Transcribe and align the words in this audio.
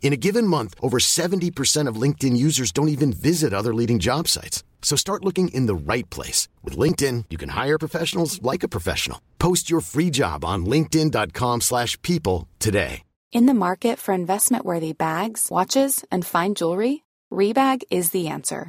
In 0.00 0.14
a 0.14 0.16
given 0.16 0.46
month, 0.46 0.74
over 0.80 0.98
70% 0.98 1.86
of 1.86 2.00
LinkedIn 2.02 2.34
users 2.36 2.72
don't 2.72 2.88
even 2.88 3.12
visit 3.12 3.52
other 3.52 3.74
leading 3.74 3.98
job 3.98 4.26
sites. 4.26 4.64
So 4.80 4.96
start 4.96 5.24
looking 5.24 5.48
in 5.48 5.66
the 5.66 5.92
right 5.92 6.08
place. 6.08 6.48
With 6.64 6.78
LinkedIn, 6.78 7.26
you 7.28 7.36
can 7.36 7.50
hire 7.50 7.78
professionals 7.78 8.40
like 8.40 8.62
a 8.62 8.68
professional. 8.68 9.20
Post 9.38 9.68
your 9.68 9.82
free 9.82 10.08
job 10.08 10.46
on 10.46 10.64
linkedin.com 10.64 11.60
slash 11.60 12.00
people 12.00 12.48
today. 12.58 13.02
In 13.30 13.44
the 13.44 13.52
market 13.52 13.98
for 13.98 14.14
investment-worthy 14.14 14.94
bags, 14.94 15.48
watches, 15.50 16.02
and 16.10 16.24
fine 16.24 16.54
jewelry, 16.54 17.04
Rebag 17.30 17.82
is 17.90 18.10
the 18.10 18.28
answer. 18.28 18.68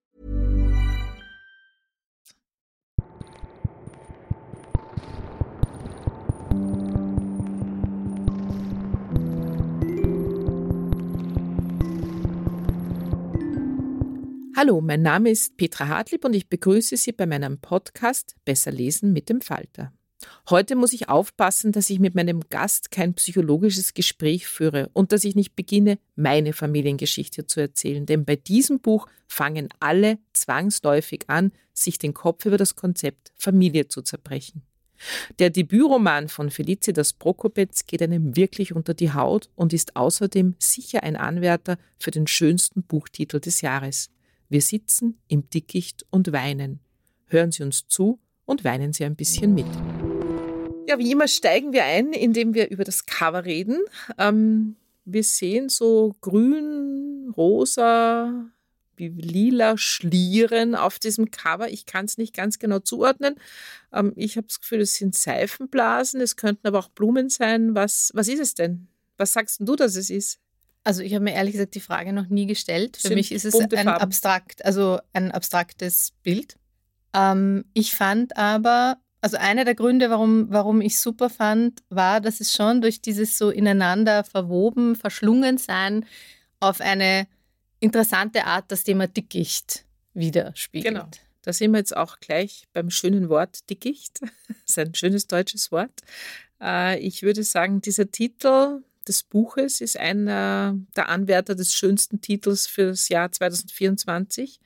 Hallo, 14.63 14.79
mein 14.79 15.01
Name 15.01 15.31
ist 15.31 15.57
Petra 15.57 15.87
Hartlieb 15.87 16.23
und 16.23 16.35
ich 16.35 16.47
begrüße 16.47 16.95
Sie 16.95 17.13
bei 17.13 17.25
meinem 17.25 17.57
Podcast 17.57 18.35
Besser 18.45 18.69
lesen 18.69 19.11
mit 19.11 19.27
dem 19.27 19.41
Falter. 19.41 19.91
Heute 20.51 20.75
muss 20.75 20.93
ich 20.93 21.09
aufpassen, 21.09 21.71
dass 21.71 21.89
ich 21.89 21.97
mit 21.97 22.13
meinem 22.13 22.41
Gast 22.47 22.91
kein 22.91 23.15
psychologisches 23.15 23.95
Gespräch 23.95 24.45
führe 24.45 24.91
und 24.93 25.13
dass 25.13 25.23
ich 25.23 25.33
nicht 25.33 25.55
beginne, 25.55 25.97
meine 26.15 26.53
Familiengeschichte 26.53 27.47
zu 27.47 27.59
erzählen, 27.59 28.05
denn 28.05 28.23
bei 28.23 28.35
diesem 28.35 28.81
Buch 28.81 29.07
fangen 29.27 29.69
alle 29.79 30.19
zwangsläufig 30.33 31.23
an, 31.25 31.53
sich 31.73 31.97
den 31.97 32.13
Kopf 32.13 32.45
über 32.45 32.57
das 32.57 32.75
Konzept 32.75 33.31
Familie 33.33 33.87
zu 33.87 34.03
zerbrechen. 34.03 34.61
Der 35.39 35.49
Debütroman 35.49 36.29
von 36.29 36.51
Felicitas 36.51 37.13
Prokopetz 37.13 37.87
geht 37.87 38.03
einem 38.03 38.35
wirklich 38.35 38.75
unter 38.75 38.93
die 38.93 39.11
Haut 39.11 39.49
und 39.55 39.73
ist 39.73 39.95
außerdem 39.95 40.53
sicher 40.59 41.01
ein 41.01 41.15
Anwärter 41.15 41.79
für 41.97 42.11
den 42.11 42.27
schönsten 42.27 42.83
Buchtitel 42.83 43.39
des 43.39 43.61
Jahres. 43.61 44.11
Wir 44.51 44.61
sitzen 44.61 45.17
im 45.29 45.49
Dickicht 45.49 46.05
und 46.09 46.33
weinen. 46.33 46.81
Hören 47.27 47.53
Sie 47.53 47.63
uns 47.63 47.87
zu 47.87 48.19
und 48.43 48.65
weinen 48.65 48.91
Sie 48.91 49.05
ein 49.05 49.15
bisschen 49.15 49.53
mit. 49.53 49.65
Ja, 50.89 50.99
wie 50.99 51.09
immer 51.09 51.29
steigen 51.29 51.71
wir 51.71 51.85
ein, 51.85 52.11
indem 52.11 52.53
wir 52.53 52.69
über 52.69 52.83
das 52.83 53.05
Cover 53.05 53.45
reden. 53.45 53.79
Ähm, 54.17 54.75
wir 55.05 55.23
sehen 55.23 55.69
so 55.69 56.17
grün, 56.19 57.31
rosa, 57.37 58.51
wie 58.97 59.07
lila 59.07 59.77
Schlieren 59.77 60.75
auf 60.75 60.99
diesem 60.99 61.31
Cover. 61.31 61.69
Ich 61.69 61.85
kann 61.85 62.03
es 62.03 62.17
nicht 62.17 62.35
ganz 62.35 62.59
genau 62.59 62.79
zuordnen. 62.79 63.35
Ähm, 63.93 64.11
ich 64.17 64.35
habe 64.35 64.47
das 64.47 64.59
Gefühl, 64.59 64.81
es 64.81 64.95
sind 64.95 65.15
Seifenblasen, 65.15 66.19
es 66.19 66.35
könnten 66.35 66.67
aber 66.67 66.79
auch 66.79 66.89
Blumen 66.89 67.29
sein. 67.29 67.73
Was, 67.73 68.11
was 68.15 68.27
ist 68.27 68.41
es 68.41 68.53
denn? 68.53 68.89
Was 69.15 69.31
sagst 69.31 69.61
du, 69.61 69.77
dass 69.77 69.95
es 69.95 70.09
ist? 70.09 70.41
Also 70.83 71.03
ich 71.03 71.13
habe 71.13 71.23
mir 71.23 71.33
ehrlich 71.33 71.53
gesagt 71.53 71.75
die 71.75 71.79
Frage 71.79 72.11
noch 72.11 72.27
nie 72.27 72.47
gestellt. 72.47 72.97
Für 72.97 73.09
Sind 73.09 73.17
mich 73.17 73.31
ist 73.31 73.45
es 73.45 73.55
ein 73.55 73.69
Farben. 73.69 73.89
abstrakt, 73.89 74.65
also 74.65 74.99
ein 75.13 75.31
abstraktes 75.31 76.13
Bild. 76.23 76.57
Ähm, 77.13 77.65
ich 77.73 77.93
fand 77.93 78.35
aber, 78.35 78.97
also 79.21 79.37
einer 79.37 79.63
der 79.63 79.75
Gründe, 79.75 80.09
warum, 80.09 80.47
warum 80.49 80.81
ich 80.81 80.99
super 80.99 81.29
fand, 81.29 81.83
war, 81.89 82.19
dass 82.19 82.39
es 82.39 82.53
schon 82.53 82.81
durch 82.81 83.01
dieses 83.01 83.37
so 83.37 83.51
ineinander 83.51 84.23
verwoben, 84.23 84.95
verschlungen 84.95 85.57
sein 85.57 86.05
auf 86.59 86.81
eine 86.81 87.27
interessante 87.79 88.45
Art 88.45 88.71
das 88.71 88.83
Thema 88.83 89.07
Dickicht 89.07 89.85
widerspiegelt. 90.13 90.95
Genau. 90.95 91.07
Da 91.43 91.53
sind 91.53 91.71
wir 91.71 91.79
jetzt 91.79 91.95
auch 91.97 92.19
gleich 92.19 92.67
beim 92.73 92.89
schönen 92.89 93.29
Wort 93.29 93.69
Dickicht. 93.69 94.21
Das 94.47 94.77
ist 94.77 94.79
ein 94.79 94.95
schönes 94.95 95.27
deutsches 95.27 95.71
Wort. 95.71 96.01
Äh, 96.61 96.99
ich 96.99 97.23
würde 97.23 97.43
sagen, 97.43 97.81
dieser 97.81 98.09
Titel 98.09 98.83
des 99.07 99.23
Buches 99.23 99.81
ist 99.81 99.97
einer 99.97 100.77
der 100.95 101.09
Anwärter 101.09 101.55
des 101.55 101.73
schönsten 101.73 102.21
Titels 102.21 102.67
für 102.67 102.87
das 102.87 103.09
Jahr 103.09 103.31
2024. 103.31 104.59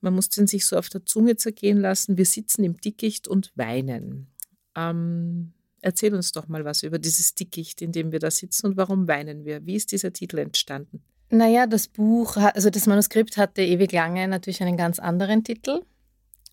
Man 0.00 0.14
muss 0.14 0.28
den 0.28 0.46
sich 0.46 0.66
so 0.66 0.76
auf 0.76 0.88
der 0.88 1.06
Zunge 1.06 1.36
zergehen 1.36 1.80
lassen. 1.80 2.16
Wir 2.16 2.26
sitzen 2.26 2.64
im 2.64 2.80
Dickicht 2.80 3.28
und 3.28 3.52
weinen. 3.54 4.26
Ähm, 4.74 5.52
erzähl 5.80 6.14
uns 6.14 6.32
doch 6.32 6.48
mal 6.48 6.64
was 6.64 6.82
über 6.82 6.98
dieses 6.98 7.34
Dickicht, 7.34 7.82
in 7.82 7.92
dem 7.92 8.12
wir 8.12 8.18
da 8.18 8.30
sitzen 8.30 8.66
und 8.66 8.76
warum 8.76 9.06
weinen 9.08 9.44
wir? 9.44 9.64
Wie 9.66 9.76
ist 9.76 9.92
dieser 9.92 10.12
Titel 10.12 10.38
entstanden? 10.38 11.02
Naja, 11.30 11.66
das 11.66 11.88
Buch, 11.88 12.36
also 12.36 12.68
das 12.68 12.86
Manuskript 12.86 13.36
hatte 13.36 13.62
ewig 13.62 13.92
lange 13.92 14.28
natürlich 14.28 14.62
einen 14.62 14.76
ganz 14.76 14.98
anderen 14.98 15.44
Titel. 15.44 15.82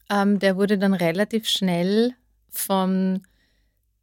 Ähm, 0.09 0.39
der 0.39 0.55
wurde 0.55 0.77
dann 0.77 0.93
relativ 0.93 1.47
schnell 1.47 2.13
von 2.49 3.23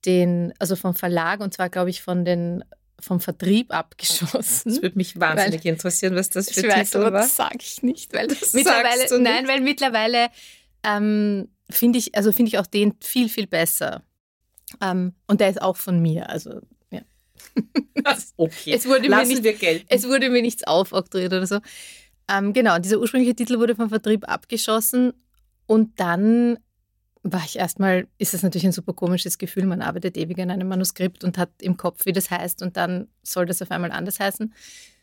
den, 0.04 0.53
also 0.59 0.77
vom 0.77 0.94
Verlag 0.94 1.41
und 1.41 1.54
zwar 1.54 1.69
glaube 1.69 1.91
ich 1.91 2.03
von 2.03 2.25
den 2.25 2.65
vom 3.01 3.21
Vertrieb 3.21 3.73
abgeschossen. 3.73 4.71
Das 4.71 4.83
würde 4.83 4.97
mich 4.97 5.19
wahnsinnig 5.21 5.65
weil, 5.65 5.73
interessieren, 5.73 6.15
was 6.15 6.31
das 6.31 6.47
für 6.47 6.61
ich 6.61 6.67
Titel 6.67 6.79
weiß, 6.79 6.97
aber 6.97 7.12
war. 7.12 7.21
Das 7.23 7.37
sage 7.37 7.59
ich 7.61 7.83
nicht, 7.83 8.15
weil 8.15 8.27
das 8.27 8.53
mittlerweile, 8.53 9.23
nein, 9.23 9.47
weil 9.47 9.61
mittlerweile 9.61 10.29
ähm, 10.84 11.49
finde 11.71 11.99
ich, 11.99 12.15
also 12.15 12.33
finde 12.33 12.49
ich 12.49 12.59
auch 12.59 12.67
den 12.67 12.95
viel 13.03 13.29
viel 13.29 13.47
besser. 13.47 14.03
Ähm, 14.81 15.15
und 15.27 15.41
der 15.41 15.51
ist 15.51 15.62
auch 15.62 15.77
von 15.77 16.01
mir, 16.01 16.29
also 16.29 16.61
ja. 16.91 17.03
okay. 18.37 18.73
es 18.73 18.87
wurde 18.87 19.09
Lassen 19.09 19.28
mir 19.28 19.34
nicht, 19.34 19.45
wir 19.45 19.55
gelten. 19.55 19.87
Es 19.89 20.09
wurde 20.09 20.31
mir 20.31 20.43
nichts 20.43 20.65
aufoktroyiert 20.65 21.33
oder 21.33 21.47
so. 21.47 21.61
Ähm, 22.28 22.53
genau, 22.53 22.78
dieser 22.78 22.99
ursprüngliche 22.99 23.37
Titel 23.37 23.59
wurde 23.59 23.77
vom 23.77 23.89
Vertrieb 23.89 24.28
abgeschossen 24.28 25.13
und 25.67 26.01
dann 26.01 26.59
war 27.33 27.43
ich 27.45 27.57
erstmal, 27.57 28.07
ist 28.19 28.35
es 28.35 28.43
natürlich 28.43 28.67
ein 28.67 28.73
super 28.73 28.93
komisches 28.93 29.39
Gefühl, 29.39 29.67
man 29.67 29.83
arbeitet 29.83 30.17
ewig 30.17 30.39
an 30.39 30.51
einem 30.51 30.69
Manuskript 30.69 31.25
und 31.25 31.39
hat 31.39 31.51
im 31.61 31.77
Kopf, 31.77 32.07
wie 32.07 32.13
das 32.13 32.31
heißt 32.31 32.63
und 32.63 32.77
dann 32.77 33.09
soll 33.23 33.47
das 33.47 33.63
auf 33.63 33.71
einmal 33.71 33.93
anders 33.93 34.21
heißen. 34.21 34.53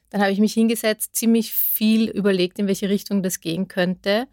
Dann 0.10 0.22
habe 0.22 0.32
ich 0.32 0.40
mich 0.40 0.54
hingesetzt, 0.54 1.16
ziemlich 1.16 1.54
viel 1.54 2.10
überlegt, 2.10 2.60
in 2.60 2.68
welche 2.68 2.90
Richtung 2.90 3.24
das 3.24 3.42
gehen 3.42 3.68
könnte 3.68 4.28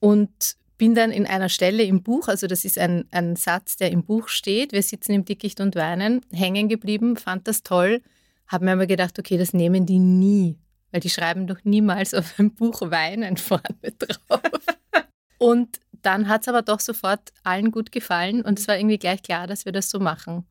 und 0.00 0.56
bin 0.78 0.94
dann 0.94 1.10
in 1.10 1.26
einer 1.26 1.48
Stelle 1.48 1.82
im 1.82 2.02
Buch, 2.02 2.28
also 2.28 2.46
das 2.46 2.64
ist 2.64 2.78
ein, 2.78 3.04
ein 3.10 3.34
Satz, 3.34 3.76
der 3.76 3.90
im 3.90 4.04
Buch 4.04 4.28
steht, 4.28 4.72
wir 4.72 4.82
sitzen 4.82 5.12
im 5.12 5.24
Dickicht 5.24 5.60
und 5.60 5.74
weinen, 5.74 6.20
hängen 6.32 6.68
geblieben, 6.68 7.16
fand 7.16 7.48
das 7.48 7.64
toll, 7.64 8.00
habe 8.46 8.64
mir 8.64 8.72
aber 8.72 8.86
gedacht, 8.86 9.18
okay, 9.18 9.36
das 9.36 9.52
nehmen 9.52 9.86
die 9.86 9.98
nie, 9.98 10.56
weil 10.92 11.00
die 11.00 11.10
schreiben 11.10 11.48
doch 11.48 11.58
niemals 11.64 12.14
auf 12.14 12.38
ein 12.38 12.54
Buch 12.54 12.80
Weinen 12.82 13.36
vorne 13.36 13.92
drauf. 13.98 14.40
Und 15.38 15.80
dann 16.02 16.28
hat 16.28 16.42
es 16.42 16.48
aber 16.48 16.62
doch 16.62 16.80
sofort 16.80 17.32
allen 17.42 17.70
gut 17.70 17.92
gefallen 17.92 18.42
und 18.42 18.58
es 18.58 18.68
war 18.68 18.76
irgendwie 18.78 18.98
gleich 18.98 19.22
klar, 19.22 19.46
dass 19.46 19.64
wir 19.64 19.72
das 19.72 19.90
so 19.90 20.00
machen. 20.00 20.46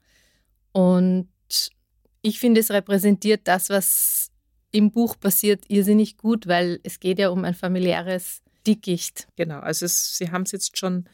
Und 0.72 1.30
ich 2.22 2.40
finde, 2.40 2.62
es 2.62 2.72
repräsentiert 2.72 3.42
das, 3.46 3.70
was 3.70 4.32
im 4.72 4.92
Buch 4.92 5.20
passiert, 5.20 5.66
irrsinnig 5.70 6.18
gut, 6.18 6.48
weil 6.48 6.80
es 6.84 7.00
geht 7.00 7.20
ja 7.20 7.30
um 7.30 7.44
ein 7.46 7.56
familiäres 7.56 8.42
Dickicht. 8.66 9.28
Genau, 9.36 9.60
also 9.60 9.86
es, 9.86 10.18
Sie 10.18 10.30
haben 10.30 10.44
es 10.44 10.52
jetzt 10.52 10.78
schon 10.78 11.06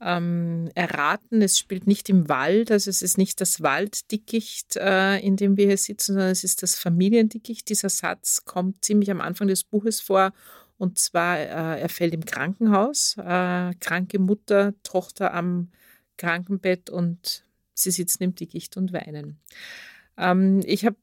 ähm, 0.00 0.70
erraten, 0.74 1.42
es 1.42 1.58
spielt 1.58 1.86
nicht 1.86 2.08
im 2.08 2.28
Wald, 2.28 2.70
also 2.70 2.90
es 2.90 3.02
ist 3.02 3.18
nicht 3.18 3.40
das 3.40 3.62
Walddickicht, 3.62 4.76
äh, 4.76 5.18
in 5.18 5.36
dem 5.36 5.56
wir 5.56 5.66
hier 5.66 5.78
sitzen, 5.78 6.12
sondern 6.12 6.30
es 6.30 6.44
ist 6.44 6.62
das 6.62 6.76
Familiendickicht. 6.76 7.68
Dieser 7.68 7.88
Satz 7.88 8.44
kommt 8.44 8.84
ziemlich 8.84 9.10
am 9.10 9.20
Anfang 9.20 9.48
des 9.48 9.64
Buches 9.64 10.00
vor 10.00 10.32
und 10.84 10.98
zwar, 10.98 11.38
äh, 11.38 11.80
er 11.80 11.88
fällt 11.88 12.12
im 12.12 12.26
Krankenhaus, 12.26 13.16
äh, 13.16 13.72
kranke 13.80 14.18
Mutter, 14.18 14.74
Tochter 14.82 15.32
am 15.32 15.70
Krankenbett 16.18 16.90
und 16.90 17.42
sie 17.72 17.90
sitzen 17.90 18.22
im 18.22 18.34
Dickicht 18.34 18.76
und 18.76 18.92
weinen. 18.92 19.40
Ähm, 20.18 20.60
ich 20.66 20.84
habe 20.84 20.96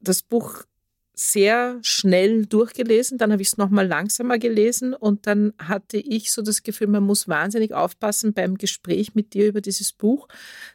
das 0.00 0.22
Buch 0.22 0.64
sehr 1.12 1.78
schnell 1.82 2.46
durchgelesen, 2.46 3.18
dann 3.18 3.32
habe 3.32 3.42
ich 3.42 3.48
es 3.48 3.56
nochmal 3.58 3.86
langsamer 3.86 4.38
gelesen 4.38 4.94
und 4.94 5.26
dann 5.26 5.52
hatte 5.58 5.98
ich 5.98 6.32
so 6.32 6.40
das 6.40 6.62
Gefühl, 6.62 6.86
man 6.86 7.02
muss 7.02 7.28
wahnsinnig 7.28 7.74
aufpassen 7.74 8.32
beim 8.32 8.56
Gespräch 8.56 9.14
mit 9.14 9.34
dir 9.34 9.46
über 9.46 9.60
dieses 9.60 9.92
Buch, 9.92 10.26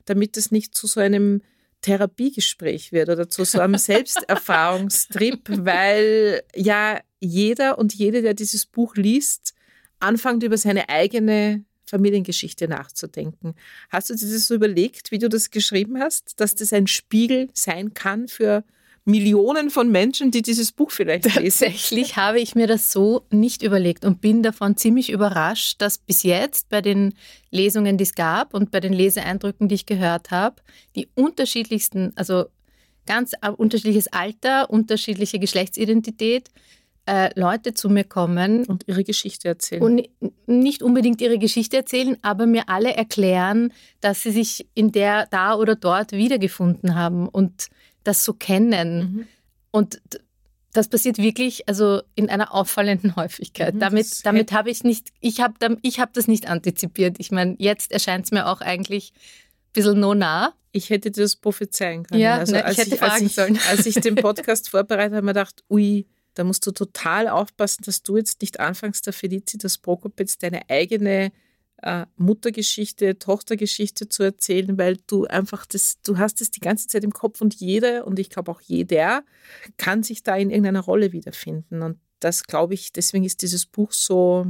damit 0.06 0.38
es 0.38 0.52
nicht 0.52 0.76
zu 0.76 0.86
so 0.86 1.00
einem 1.00 1.42
Therapiegespräch 1.82 2.92
wird 2.92 3.10
oder 3.10 3.30
zu 3.30 3.44
so 3.44 3.60
einem 3.60 3.78
Selbsterfahrungstrip, 3.78 5.50
weil 5.66 6.44
ja 6.56 7.00
jeder 7.20 7.78
und 7.78 7.94
jede, 7.94 8.22
der 8.22 8.34
dieses 8.34 8.66
Buch 8.66 8.96
liest, 8.96 9.54
anfängt 10.00 10.44
über 10.44 10.58
seine 10.58 10.90
eigene 10.90 11.64
Familiengeschichte 11.86 12.68
nachzudenken. 12.68 13.54
Hast 13.90 14.10
du 14.10 14.16
dir 14.16 14.32
das 14.32 14.48
so 14.48 14.56
überlegt, 14.56 15.12
wie 15.12 15.20
du 15.20 15.28
das 15.28 15.50
geschrieben 15.50 16.00
hast, 16.00 16.40
dass 16.40 16.56
das 16.56 16.72
ein 16.74 16.88
Spiegel 16.88 17.50
sein 17.54 17.94
kann 17.94 18.28
für 18.28 18.64
Millionen 19.06 19.72
von 19.72 19.90
Menschen, 19.90 20.30
die 20.30 20.42
dieses 20.42 20.72
Buch 20.72 20.92
vielleicht 20.92 21.26
lesen. 21.26 21.66
Tatsächlich 21.66 22.18
habe 22.18 22.40
ich 22.40 22.54
mir 22.54 22.68
das 22.68 22.92
so 22.92 23.26
nicht 23.32 23.64
überlegt 23.64 24.06
und 24.06 24.22
bin 24.22 24.44
davon 24.44 24.78
ziemlich 24.78 25.10
überrascht, 25.10 25.82
dass 25.82 25.98
bis 25.98 26.24
jetzt 26.24 26.70
bei 26.70 26.82
den 26.82 27.14
Lesungen, 27.50 27.98
die 27.98 28.04
es 28.04 28.14
gab 28.14 28.54
und 28.54 28.70
bei 28.70 28.80
den 28.80 28.94
Leseeindrücken, 28.94 29.68
die 29.68 29.76
ich 29.76 29.86
gehört 29.86 30.30
habe, 30.30 30.62
die 30.96 31.10
unterschiedlichsten, 31.16 32.14
also 32.16 32.46
ganz 33.08 33.32
unterschiedliches 33.58 34.08
Alter, 34.14 34.70
unterschiedliche 34.70 35.40
Geschlechtsidentität, 35.40 36.50
äh, 37.08 37.38
Leute 37.40 37.74
zu 37.74 37.90
mir 37.90 38.04
kommen. 38.04 38.66
Und 38.66 38.84
ihre 38.88 39.04
Geschichte 39.04 39.48
erzählen. 39.48 39.82
Und 39.82 40.08
nicht 40.46 40.84
unbedingt 40.84 41.20
ihre 41.22 41.40
Geschichte 41.40 41.78
erzählen, 41.78 42.18
aber 42.22 42.46
mir 42.46 42.70
alle 42.70 42.94
erklären, 42.94 43.74
dass 44.02 44.22
sie 44.22 44.32
sich 44.32 44.68
in 44.76 44.92
der, 44.92 45.28
da 45.32 45.56
oder 45.56 45.76
dort 45.76 46.12
wiedergefunden 46.12 46.94
haben. 46.94 47.28
Und 47.28 47.70
das 48.04 48.26
so 48.26 48.34
kennen. 48.34 49.00
Mhm. 49.00 49.28
Und 49.72 50.02
das 50.74 50.88
passiert 50.88 51.18
wirklich 51.18 51.68
also 51.68 52.02
in 52.16 52.30
einer 52.30 52.54
auffallenden 52.54 53.16
Häufigkeit. 53.16 53.76
Mhm, 53.76 53.80
damit 53.80 54.26
damit 54.26 54.52
habe 54.52 54.70
ich 54.70 54.84
nicht, 54.84 55.10
ich 55.20 55.42
habe 55.42 55.78
ich 55.82 56.00
hab 56.00 56.14
das 56.14 56.28
nicht 56.28 56.48
antizipiert. 56.48 57.18
Ich 57.20 57.32
meine, 57.32 57.56
jetzt 57.60 57.92
erscheint 57.92 58.26
es 58.26 58.32
mir 58.32 58.48
auch 58.48 58.62
eigentlich 58.62 59.14
ein 59.14 59.74
bisschen 59.74 60.00
no 60.00 60.14
nah. 60.14 60.54
Ich 60.74 60.90
hätte 60.90 61.12
das 61.12 61.36
prophezeien 61.36 62.04
können. 62.04 62.22
Ja, 62.22 62.38
also, 62.38 62.54
ne, 62.54 62.66
ich 62.72 62.78
hätte 62.78 62.94
ich, 62.94 63.00
fragen 63.00 63.26
als 63.26 63.36
sollen. 63.36 63.56
Ich, 63.56 63.66
als 63.70 63.86
ich 63.86 63.96
den 63.96 64.16
Podcast 64.16 64.70
vorbereitet 64.70 65.14
habe, 65.14 65.18
habe 65.18 65.26
ich 65.26 65.26
mir 65.26 65.34
gedacht, 65.34 65.64
ui, 65.70 66.08
da 66.34 66.46
musst 66.46 66.66
du 66.66 66.72
total 66.72 67.28
aufpassen, 67.28 67.84
dass 67.86 68.04
du 68.04 68.16
jetzt 68.16 68.42
nicht 68.42 68.62
anfängst, 68.62 69.06
der 69.06 69.12
Felicitas 69.12 69.78
Prokopetz 69.78 70.38
deine 70.38 70.70
eigene 70.70 71.34
äh, 71.82 72.06
Muttergeschichte, 72.18 73.18
Tochtergeschichte 73.18 74.08
zu 74.08 74.24
erzählen, 74.24 74.78
weil 74.78 74.98
du 75.08 75.26
einfach 75.26 75.66
das, 75.66 76.02
du 76.02 76.18
hast 76.18 76.42
es 76.42 76.52
die 76.52 76.60
ganze 76.60 76.88
Zeit 76.88 77.04
im 77.04 77.12
Kopf 77.12 77.42
und 77.42 77.56
jeder 77.56 78.06
und 78.06 78.20
ich 78.20 78.30
glaube 78.30 78.52
auch 78.52 78.62
jeder 78.62 79.24
kann 79.78 80.04
sich 80.04 80.24
da 80.24 80.36
in 80.36 80.50
irgendeiner 80.50 80.82
Rolle 80.82 81.12
wiederfinden. 81.12 81.82
Und 81.82 82.00
das 82.20 82.44
glaube 82.44 82.74
ich, 82.74 82.92
deswegen 82.94 83.24
ist 83.24 83.42
dieses 83.42 83.66
Buch 83.66 83.92
so, 83.92 84.48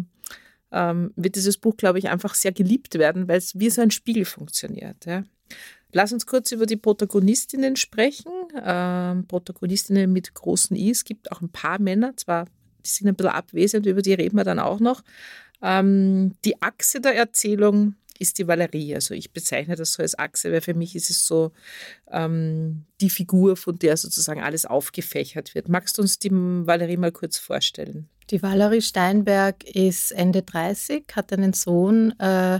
ähm, 0.71 1.13
wird 1.15 1.35
dieses 1.35 1.57
Buch, 1.57 1.77
glaube 1.77 1.99
ich, 1.99 2.09
einfach 2.09 2.35
sehr 2.35 2.51
geliebt 2.51 2.95
werden, 2.95 3.27
weil 3.27 3.37
es 3.37 3.57
wie 3.57 3.69
so 3.69 3.81
ein 3.81 3.91
Spiegel 3.91 4.25
funktioniert. 4.25 5.05
Ja. 5.05 5.23
Lass 5.93 6.13
uns 6.13 6.25
kurz 6.25 6.51
über 6.51 6.65
die 6.65 6.77
Protagonistinnen 6.77 7.75
sprechen. 7.75 8.31
Ähm, 8.63 9.27
Protagonistinnen 9.27 10.11
mit 10.11 10.33
großen 10.33 10.75
I. 10.75 10.91
Es 10.91 11.03
gibt 11.03 11.31
auch 11.31 11.41
ein 11.41 11.49
paar 11.49 11.79
Männer, 11.79 12.15
zwar 12.15 12.45
die 12.85 12.89
sind 12.89 13.07
ein 13.07 13.15
bisschen 13.15 13.31
abwesend, 13.31 13.85
über 13.85 14.01
die 14.01 14.13
reden 14.13 14.37
wir 14.37 14.43
dann 14.43 14.59
auch 14.59 14.79
noch. 14.79 15.03
Ähm, 15.61 16.33
die 16.45 16.61
Achse 16.61 17.01
der 17.01 17.15
Erzählung 17.15 17.95
ist 18.21 18.37
die 18.37 18.47
Valerie. 18.47 18.93
Also 18.93 19.13
ich 19.15 19.31
bezeichne 19.31 19.75
das 19.75 19.93
so 19.93 20.03
als 20.03 20.17
Achse, 20.17 20.51
weil 20.51 20.61
für 20.61 20.75
mich 20.75 20.95
ist 20.95 21.09
es 21.09 21.25
so 21.25 21.51
ähm, 22.11 22.85
die 23.01 23.09
Figur, 23.09 23.57
von 23.57 23.77
der 23.79 23.97
sozusagen 23.97 24.41
alles 24.41 24.65
aufgefächert 24.65 25.55
wird. 25.55 25.69
Magst 25.69 25.97
du 25.97 26.03
uns 26.03 26.19
die 26.19 26.29
Valerie 26.31 26.97
mal 26.97 27.11
kurz 27.11 27.37
vorstellen? 27.37 28.07
Die 28.29 28.41
Valerie 28.41 28.81
Steinberg 28.81 29.63
ist 29.63 30.11
Ende 30.11 30.43
30, 30.43 31.05
hat 31.15 31.33
einen 31.33 31.53
Sohn, 31.53 32.17
äh, 32.19 32.59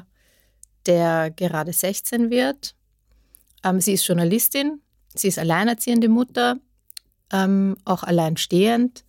der 0.88 1.32
gerade 1.32 1.72
16 1.72 2.32
wird. 2.32 2.76
Ähm, 3.64 3.80
sie 3.80 3.94
ist 3.94 4.08
Journalistin, 4.08 4.82
sie 5.16 5.28
ist 5.28 5.38
alleinerziehende 5.38 6.10
Mutter, 6.10 6.58
ähm, 7.32 7.78
auch 7.86 8.04
alleinstehend 8.04 9.06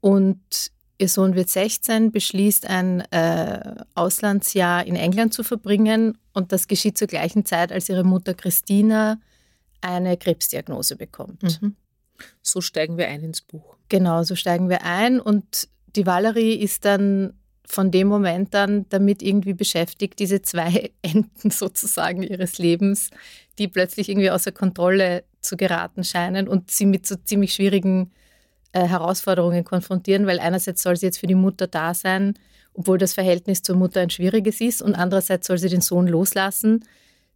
und 0.00 0.71
Ihr 1.02 1.08
Sohn 1.08 1.34
wird 1.34 1.48
16, 1.48 2.12
beschließt 2.12 2.68
ein 2.68 3.00
äh, 3.10 3.74
Auslandsjahr 3.96 4.86
in 4.86 4.94
England 4.94 5.34
zu 5.34 5.42
verbringen 5.42 6.16
und 6.32 6.52
das 6.52 6.68
geschieht 6.68 6.96
zur 6.96 7.08
gleichen 7.08 7.44
Zeit, 7.44 7.72
als 7.72 7.88
ihre 7.88 8.04
Mutter 8.04 8.34
Christina 8.34 9.18
eine 9.80 10.16
Krebsdiagnose 10.16 10.94
bekommt. 10.94 11.42
Mhm. 11.42 11.74
So 12.40 12.60
steigen 12.60 12.98
wir 12.98 13.08
ein 13.08 13.24
ins 13.24 13.40
Buch. 13.40 13.76
Genau, 13.88 14.22
so 14.22 14.36
steigen 14.36 14.68
wir 14.68 14.84
ein 14.84 15.18
und 15.18 15.68
die 15.96 16.06
Valerie 16.06 16.54
ist 16.54 16.84
dann 16.84 17.32
von 17.66 17.90
dem 17.90 18.06
Moment 18.06 18.54
dann 18.54 18.88
damit 18.88 19.22
irgendwie 19.22 19.54
beschäftigt, 19.54 20.20
diese 20.20 20.40
zwei 20.42 20.92
Enden 21.02 21.50
sozusagen 21.50 22.22
ihres 22.22 22.58
Lebens, 22.58 23.10
die 23.58 23.66
plötzlich 23.66 24.08
irgendwie 24.08 24.30
außer 24.30 24.52
Kontrolle 24.52 25.24
zu 25.40 25.56
geraten 25.56 26.04
scheinen 26.04 26.46
und 26.46 26.70
sie 26.70 26.86
mit 26.86 27.06
so 27.06 27.16
ziemlich 27.16 27.54
schwierigen 27.54 28.12
äh, 28.72 28.86
Herausforderungen 28.86 29.64
konfrontieren, 29.64 30.26
weil 30.26 30.40
einerseits 30.40 30.82
soll 30.82 30.96
sie 30.96 31.06
jetzt 31.06 31.18
für 31.18 31.26
die 31.26 31.34
Mutter 31.34 31.66
da 31.66 31.94
sein, 31.94 32.34
obwohl 32.74 32.98
das 32.98 33.12
Verhältnis 33.12 33.62
zur 33.62 33.76
Mutter 33.76 34.00
ein 34.00 34.10
schwieriges 34.10 34.60
ist, 34.60 34.82
und 34.82 34.94
andererseits 34.94 35.46
soll 35.46 35.58
sie 35.58 35.68
den 35.68 35.80
Sohn 35.80 36.06
loslassen, 36.06 36.84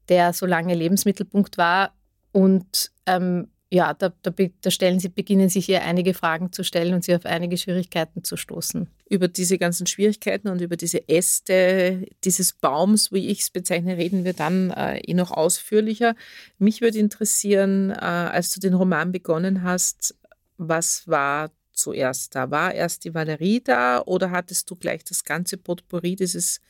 der 0.08 0.32
so 0.32 0.46
lange 0.46 0.74
Lebensmittelpunkt 0.74 1.58
war. 1.58 1.92
Und 2.32 2.90
ähm, 3.06 3.48
ja, 3.68 3.94
da, 3.94 4.12
da, 4.22 4.32
da, 4.60 4.70
stellen 4.70 5.00
sie, 5.00 5.08
beginnen 5.08 5.48
sich 5.48 5.68
ihr 5.68 5.82
einige 5.82 6.14
Fragen 6.14 6.52
zu 6.52 6.62
stellen 6.62 6.94
und 6.94 7.02
sie 7.02 7.14
auf 7.16 7.26
einige 7.26 7.56
Schwierigkeiten 7.56 8.22
zu 8.22 8.36
stoßen. 8.36 8.88
Über 9.10 9.26
diese 9.26 9.58
ganzen 9.58 9.86
Schwierigkeiten 9.86 10.48
und 10.48 10.60
über 10.60 10.76
diese 10.76 11.08
Äste 11.08 12.06
dieses 12.22 12.52
Baums, 12.52 13.10
wie 13.10 13.26
ich 13.26 13.40
es 13.40 13.50
bezeichne, 13.50 13.96
reden 13.96 14.24
wir 14.24 14.34
dann 14.34 14.70
äh, 14.70 14.98
eh 14.98 15.14
noch 15.14 15.32
ausführlicher. 15.32 16.14
Mich 16.58 16.80
würde 16.80 16.98
interessieren, 16.98 17.90
äh, 17.90 17.94
als 17.96 18.50
du 18.50 18.60
den 18.60 18.74
Roman 18.74 19.10
begonnen 19.10 19.64
hast, 19.64 20.14
was 20.58 21.06
war 21.06 21.50
zuerst 21.72 22.34
da? 22.34 22.50
War 22.50 22.74
erst 22.74 23.04
die 23.04 23.14
Valerie 23.14 23.60
da 23.62 24.02
oder 24.02 24.30
hattest 24.30 24.70
du 24.70 24.76
gleich 24.76 25.04
das 25.04 25.24
ganze 25.24 25.56
Potpourri 25.56 26.16
dieses 26.16 26.60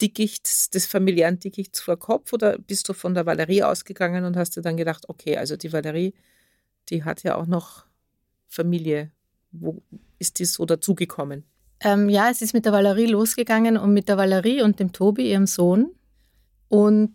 Dickichts, 0.00 0.70
des 0.70 0.86
familiären 0.86 1.38
Dickichts 1.38 1.80
vor 1.80 1.98
Kopf 1.98 2.32
oder 2.32 2.58
bist 2.58 2.88
du 2.88 2.94
von 2.94 3.14
der 3.14 3.26
Valerie 3.26 3.62
ausgegangen 3.62 4.24
und 4.24 4.36
hast 4.36 4.56
dir 4.56 4.62
dann 4.62 4.76
gedacht, 4.76 5.08
okay, 5.08 5.36
also 5.36 5.56
die 5.56 5.72
Valerie, 5.72 6.14
die 6.90 7.04
hat 7.04 7.22
ja 7.22 7.36
auch 7.36 7.46
noch 7.46 7.86
Familie. 8.48 9.10
Wo 9.52 9.82
ist 10.18 10.40
die 10.40 10.46
so 10.46 10.64
dazugekommen? 10.64 11.44
Ähm, 11.80 12.08
ja, 12.08 12.30
es 12.30 12.42
ist 12.42 12.54
mit 12.54 12.64
der 12.64 12.72
Valerie 12.72 13.06
losgegangen 13.06 13.76
und 13.76 13.92
mit 13.92 14.08
der 14.08 14.16
Valerie 14.16 14.62
und 14.62 14.80
dem 14.80 14.92
Tobi, 14.92 15.30
ihrem 15.30 15.46
Sohn. 15.46 15.94
Und 16.68 17.14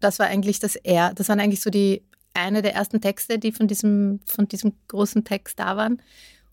das 0.00 0.18
war 0.18 0.26
eigentlich 0.26 0.60
das 0.60 0.76
er, 0.76 1.12
das 1.12 1.28
waren 1.28 1.40
eigentlich 1.40 1.60
so 1.60 1.70
die 1.70 2.02
eine 2.34 2.62
der 2.62 2.74
ersten 2.74 3.00
Texte, 3.00 3.38
die 3.38 3.52
von 3.52 3.68
diesem, 3.68 4.20
von 4.26 4.48
diesem 4.48 4.72
großen 4.88 5.24
Text 5.24 5.58
da 5.58 5.76
waren. 5.76 6.02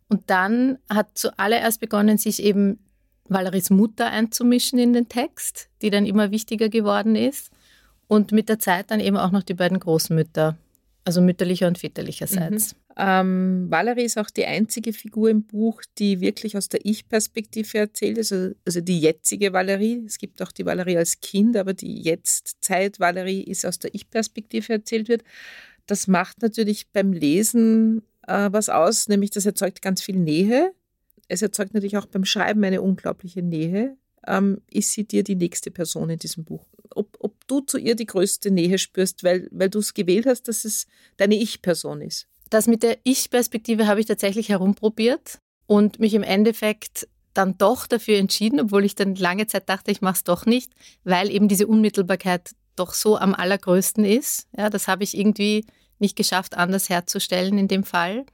Und 0.08 0.30
dann 0.30 0.78
hat 0.90 1.10
zuallererst 1.16 1.80
begonnen, 1.80 2.18
sich 2.18 2.44
eben 2.44 2.80
Valeries 3.28 3.70
Mutter 3.70 4.08
einzumischen 4.08 4.78
in 4.78 4.94
den 4.94 5.08
Text, 5.08 5.70
die 5.82 5.90
dann 5.90 6.06
immer 6.06 6.32
wichtiger 6.32 6.70
geworden 6.70 7.16
ist. 7.16 7.52
Und 8.08 8.34
mit 8.34 8.50
der 8.50 8.60
Zeit 8.60 8.92
dann 8.92 9.00
eben 9.00 9.16
auch 9.16 9.32
noch 9.32 9.44
die 9.44 9.54
beiden 9.54 9.80
Großmütter, 9.80 10.58
also 11.06 11.22
mütterlicher 11.22 11.68
und 11.68 11.78
väterlicherseits. 11.78 12.74
Mhm. 12.74 12.82
Ähm, 12.98 13.68
Valerie 13.70 14.04
ist 14.04 14.18
auch 14.18 14.30
die 14.30 14.46
einzige 14.46 14.92
Figur 14.92 15.30
im 15.30 15.44
Buch, 15.44 15.82
die 15.98 16.20
wirklich 16.20 16.58
aus 16.58 16.68
der 16.68 16.86
Ich-Perspektive 16.86 17.78
erzählt 17.78 18.18
ist, 18.18 18.34
also, 18.34 18.54
also 18.66 18.82
die 18.82 19.00
jetzige 19.00 19.54
Valerie. 19.54 20.04
Es 20.06 20.18
gibt 20.18 20.42
auch 20.42 20.52
die 20.52 20.66
Valerie 20.66 20.98
als 20.98 21.22
Kind, 21.22 21.56
aber 21.56 21.74
die 21.74 22.02
Jetztzeit-Valerie 22.02 23.44
ist 23.44 23.66
aus 23.66 23.80
der 23.80 23.96
Ich-Perspektive 23.96 24.74
erzählt 24.74 25.08
wird. 25.08 25.24
Das 25.92 26.08
macht 26.08 26.42
natürlich 26.42 26.88
beim 26.94 27.12
Lesen 27.12 28.04
äh, 28.26 28.48
was 28.50 28.70
aus, 28.70 29.10
nämlich 29.10 29.32
das 29.32 29.46
erzeugt 29.46 29.82
ganz 29.82 30.02
viel 30.02 30.16
Nähe. 30.16 30.72
Es 31.28 31.42
erzeugt 31.42 31.74
natürlich 31.74 31.98
auch 31.98 32.06
beim 32.06 32.24
Schreiben 32.24 32.64
eine 32.64 32.82
unglaubliche 32.82 33.42
Nähe. 33.42 33.98
Ähm, 34.26 34.62
ist 34.72 34.94
sie 34.94 35.04
dir 35.04 35.26
die 35.26 35.36
nächste 35.36 35.70
Person 35.70 36.10
in 36.10 36.18
diesem 36.18 36.46
Buch? 36.46 36.66
Ob, 36.96 37.18
ob 37.20 37.46
du 37.48 37.60
zu 37.60 37.78
ihr 37.78 37.96
die 37.96 38.06
größte 38.06 38.52
Nähe 38.52 38.78
spürst, 38.78 39.26
weil, 39.26 39.50
weil 39.52 39.70
du 39.70 39.80
es 39.80 39.94
gewählt 39.94 40.28
hast, 40.28 40.48
dass 40.48 40.64
es 40.64 40.88
deine 41.18 41.36
Ich-Person 41.36 42.00
ist? 42.00 42.26
Das 42.50 42.68
mit 42.68 42.84
der 42.84 42.98
Ich-Perspektive 43.04 43.86
habe 43.86 44.00
ich 44.00 44.06
tatsächlich 44.06 44.48
herumprobiert 44.48 45.40
und 45.68 46.00
mich 46.00 46.14
im 46.14 46.24
Endeffekt 46.24 47.10
dann 47.34 47.58
doch 47.58 47.86
dafür 47.86 48.18
entschieden, 48.18 48.62
obwohl 48.62 48.86
ich 48.86 48.96
dann 48.96 49.16
lange 49.16 49.48
Zeit 49.48 49.68
dachte, 49.68 49.92
ich 49.92 50.00
mache 50.00 50.16
es 50.16 50.24
doch 50.24 50.46
nicht, 50.46 50.72
weil 51.04 51.30
eben 51.30 51.50
diese 51.50 51.68
Unmittelbarkeit 51.68 52.52
doch 52.78 52.94
so 52.94 53.18
am 53.18 53.36
allergrößten 53.36 54.06
ist. 54.06 54.48
Ja, 54.58 54.70
das 54.70 54.88
habe 54.88 55.04
ich 55.04 55.18
irgendwie 55.18 55.66
nicht 56.02 56.16
geschafft, 56.16 56.58
anders 56.58 56.90
herzustellen 56.90 57.58
in 57.58 57.68
dem 57.68 57.84
Fall. 57.84 58.26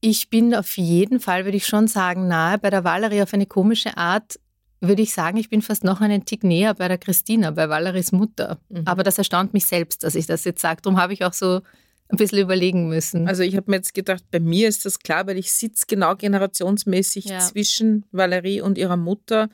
Ich 0.00 0.30
bin 0.30 0.54
auf 0.54 0.76
jeden 0.76 1.20
Fall, 1.20 1.44
würde 1.44 1.56
ich 1.56 1.66
schon 1.66 1.88
sagen, 1.88 2.28
nahe 2.28 2.58
bei 2.58 2.70
der 2.70 2.84
Valerie 2.84 3.22
auf 3.22 3.34
eine 3.34 3.46
komische 3.46 3.96
Art. 3.96 4.38
Würde 4.80 5.02
ich 5.02 5.12
sagen, 5.12 5.38
ich 5.38 5.50
bin 5.50 5.60
fast 5.60 5.82
noch 5.82 6.00
einen 6.00 6.24
Tick 6.24 6.44
näher 6.44 6.74
bei 6.74 6.86
der 6.86 6.98
Christina, 6.98 7.50
bei 7.50 7.68
Valeries 7.68 8.12
Mutter. 8.12 8.58
Mhm. 8.68 8.82
Aber 8.84 9.02
das 9.02 9.18
erstaunt 9.18 9.52
mich 9.52 9.66
selbst, 9.66 10.04
dass 10.04 10.14
ich 10.14 10.26
das 10.26 10.44
jetzt 10.44 10.62
sage. 10.62 10.82
Darum 10.82 11.00
habe 11.00 11.12
ich 11.12 11.24
auch 11.24 11.32
so 11.32 11.62
ein 12.08 12.16
bisschen 12.16 12.38
überlegen 12.38 12.88
müssen. 12.88 13.28
Also 13.28 13.42
ich 13.42 13.56
habe 13.56 13.70
mir 13.70 13.78
jetzt 13.78 13.92
gedacht, 13.92 14.22
bei 14.30 14.40
mir 14.40 14.68
ist 14.68 14.86
das 14.86 15.00
klar, 15.00 15.26
weil 15.26 15.36
ich 15.36 15.52
sitze 15.52 15.84
genau 15.86 16.14
generationsmäßig 16.14 17.26
ja. 17.26 17.40
zwischen 17.40 18.04
Valerie 18.12 18.60
und 18.60 18.78
ihrer 18.78 18.96
Mutter. 18.96 19.48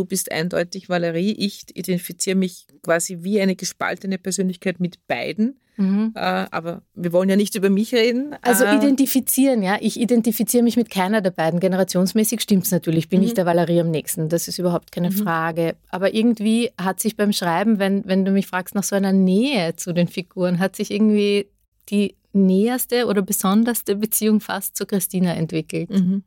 Du 0.00 0.06
bist 0.06 0.32
eindeutig 0.32 0.88
Valerie. 0.88 1.32
Ich 1.32 1.66
identifiziere 1.74 2.34
mich 2.34 2.66
quasi 2.82 3.18
wie 3.20 3.38
eine 3.38 3.54
gespaltene 3.54 4.16
Persönlichkeit 4.16 4.80
mit 4.80 5.06
beiden. 5.06 5.60
Mhm. 5.76 6.12
Äh, 6.14 6.46
aber 6.50 6.80
wir 6.94 7.12
wollen 7.12 7.28
ja 7.28 7.36
nicht 7.36 7.54
über 7.54 7.68
mich 7.68 7.92
reden. 7.94 8.34
Also 8.40 8.64
äh, 8.64 8.74
identifizieren, 8.76 9.62
ja. 9.62 9.76
Ich 9.78 10.00
identifiziere 10.00 10.62
mich 10.62 10.78
mit 10.78 10.88
keiner 10.88 11.20
der 11.20 11.32
beiden. 11.32 11.60
Generationsmäßig 11.60 12.40
stimmt 12.40 12.64
es 12.64 12.70
natürlich. 12.70 13.10
Bin 13.10 13.20
mhm. 13.20 13.26
ich 13.26 13.34
der 13.34 13.44
Valerie 13.44 13.82
am 13.82 13.90
nächsten. 13.90 14.30
Das 14.30 14.48
ist 14.48 14.58
überhaupt 14.58 14.90
keine 14.90 15.10
mhm. 15.10 15.16
Frage. 15.16 15.76
Aber 15.90 16.14
irgendwie 16.14 16.70
hat 16.80 16.98
sich 16.98 17.14
beim 17.14 17.34
Schreiben, 17.34 17.78
wenn, 17.78 18.06
wenn 18.06 18.24
du 18.24 18.30
mich 18.30 18.46
fragst 18.46 18.74
nach 18.74 18.84
so 18.84 18.96
einer 18.96 19.12
Nähe 19.12 19.76
zu 19.76 19.92
den 19.92 20.08
Figuren, 20.08 20.60
hat 20.60 20.76
sich 20.76 20.90
irgendwie 20.90 21.50
die 21.90 22.16
näherste 22.32 23.04
oder 23.06 23.20
besonderste 23.20 23.96
Beziehung 23.96 24.40
fast 24.40 24.76
zu 24.76 24.86
Christina 24.86 25.34
entwickelt. 25.34 25.90
Mhm. 25.90 26.24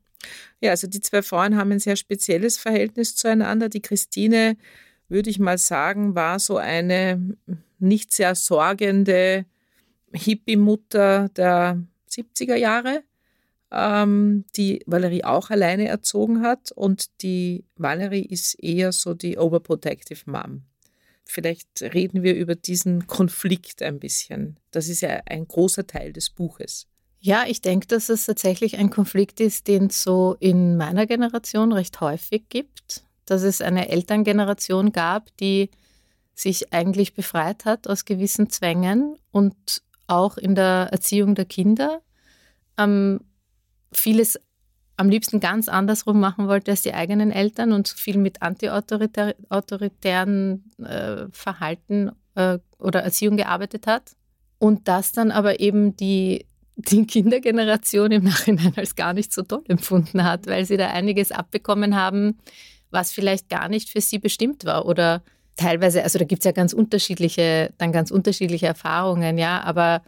Ja, 0.62 0.72
also 0.72 0.88
die 0.88 1.02
zwei 1.02 1.22
Frauen 1.22 1.58
haben 1.58 1.72
ein 1.72 1.80
sehr 1.80 1.96
spezielles 1.96 2.58
Verhältnis 2.58 3.16
zueinander. 3.16 3.70
Die 3.70 3.82
Christine, 3.82 4.58
würde 5.10 5.30
ich 5.30 5.40
mal 5.40 5.58
sagen, 5.58 6.16
war 6.16 6.40
so 6.40 6.58
eine 6.58 7.36
nicht 7.80 8.14
sehr 8.14 8.36
sorgende 8.36 9.46
Hippie-Mutter 10.14 11.30
der 11.30 11.84
70er 12.10 12.56
Jahre, 12.56 13.04
ähm, 13.72 14.46
die 14.56 14.84
Valerie 14.86 15.24
auch 15.24 15.50
alleine 15.50 15.88
erzogen 15.88 16.42
hat. 16.42 16.72
Und 16.72 17.22
die 17.22 17.66
Valerie 17.76 18.26
ist 18.26 18.56
eher 18.56 18.92
so 18.92 19.14
die 19.14 19.38
Overprotective 19.38 20.30
Mom. 20.30 20.64
Vielleicht 21.26 21.82
reden 21.82 22.24
wir 22.24 22.36
über 22.36 22.56
diesen 22.56 23.08
Konflikt 23.08 23.82
ein 23.82 24.00
bisschen. 24.00 24.60
Das 24.72 24.88
ist 24.88 25.02
ja 25.02 25.22
ein 25.26 25.48
großer 25.48 25.88
Teil 25.88 26.14
des 26.14 26.30
Buches. 26.30 26.88
Ja, 27.26 27.46
ich 27.48 27.62
denke, 27.62 27.88
dass 27.88 28.10
es 28.10 28.26
tatsächlich 28.26 28.78
ein 28.78 28.90
Konflikt 28.90 29.40
ist, 29.40 29.70
den 29.70 29.86
es 29.86 30.04
so 30.04 30.36
in 30.42 30.76
meiner 30.76 31.06
Generation 31.06 31.72
recht 31.72 32.02
häufig 32.02 32.50
gibt. 32.50 33.06
Dass 33.26 33.44
es 33.44 33.62
eine 33.62 33.88
Elterngeneration 33.88 34.92
gab, 34.92 35.30
die 35.38 35.70
sich 36.36 36.74
eigentlich 36.74 37.14
befreit 37.14 37.64
hat 37.64 37.88
aus 37.88 38.04
gewissen 38.04 38.50
Zwängen 38.50 39.16
und 39.32 39.56
auch 40.08 40.38
in 40.38 40.54
der 40.54 40.90
Erziehung 40.92 41.34
der 41.34 41.46
Kinder 41.46 42.02
ähm, 42.78 43.22
vieles 43.94 44.38
am 44.98 45.08
liebsten 45.08 45.40
ganz 45.40 45.70
andersrum 45.70 46.20
machen 46.20 46.50
wollte 46.50 46.72
als 46.72 46.82
die 46.82 46.94
eigenen 46.94 47.32
Eltern 47.32 47.72
und 47.72 47.88
viel 47.88 48.18
mit 48.18 48.42
antiautoritären 48.42 50.74
äh, 50.84 51.28
Verhalten 51.32 52.12
äh, 52.36 52.60
oder 52.80 53.02
Erziehung 53.02 53.38
gearbeitet 53.38 53.88
hat. 53.88 54.12
Und 54.60 54.90
das 54.90 55.14
dann 55.14 55.32
aber 55.32 55.62
eben 55.62 55.96
die, 55.96 56.48
die 56.76 57.06
Kindergeneration 57.06 58.12
im 58.12 58.24
Nachhinein 58.24 58.74
als 58.76 58.96
gar 58.96 59.14
nicht 59.14 59.32
so 59.32 59.44
toll 59.44 59.64
empfunden 59.68 60.24
hat, 60.24 60.48
weil 60.48 60.66
sie 60.66 60.78
da 60.78 60.90
einiges 60.90 61.32
abbekommen 61.32 61.96
haben, 61.96 62.40
was 62.90 63.12
vielleicht 63.12 63.50
gar 63.50 63.70
nicht 63.70 63.90
für 63.90 64.02
sie 64.02 64.20
bestimmt 64.20 64.66
war 64.66 64.86
oder 64.86 65.24
teilweise, 65.56 66.04
also 66.04 66.20
da 66.20 66.26
gibt 66.26 66.42
es 66.42 66.46
ja 66.46 66.52
ganz 66.52 66.74
unterschiedliche, 66.74 67.74
dann 67.78 67.92
ganz 67.92 68.12
unterschiedliche 68.12 68.68
Erfahrungen, 68.68 69.38
ja, 69.38 69.62
aber 69.62 70.02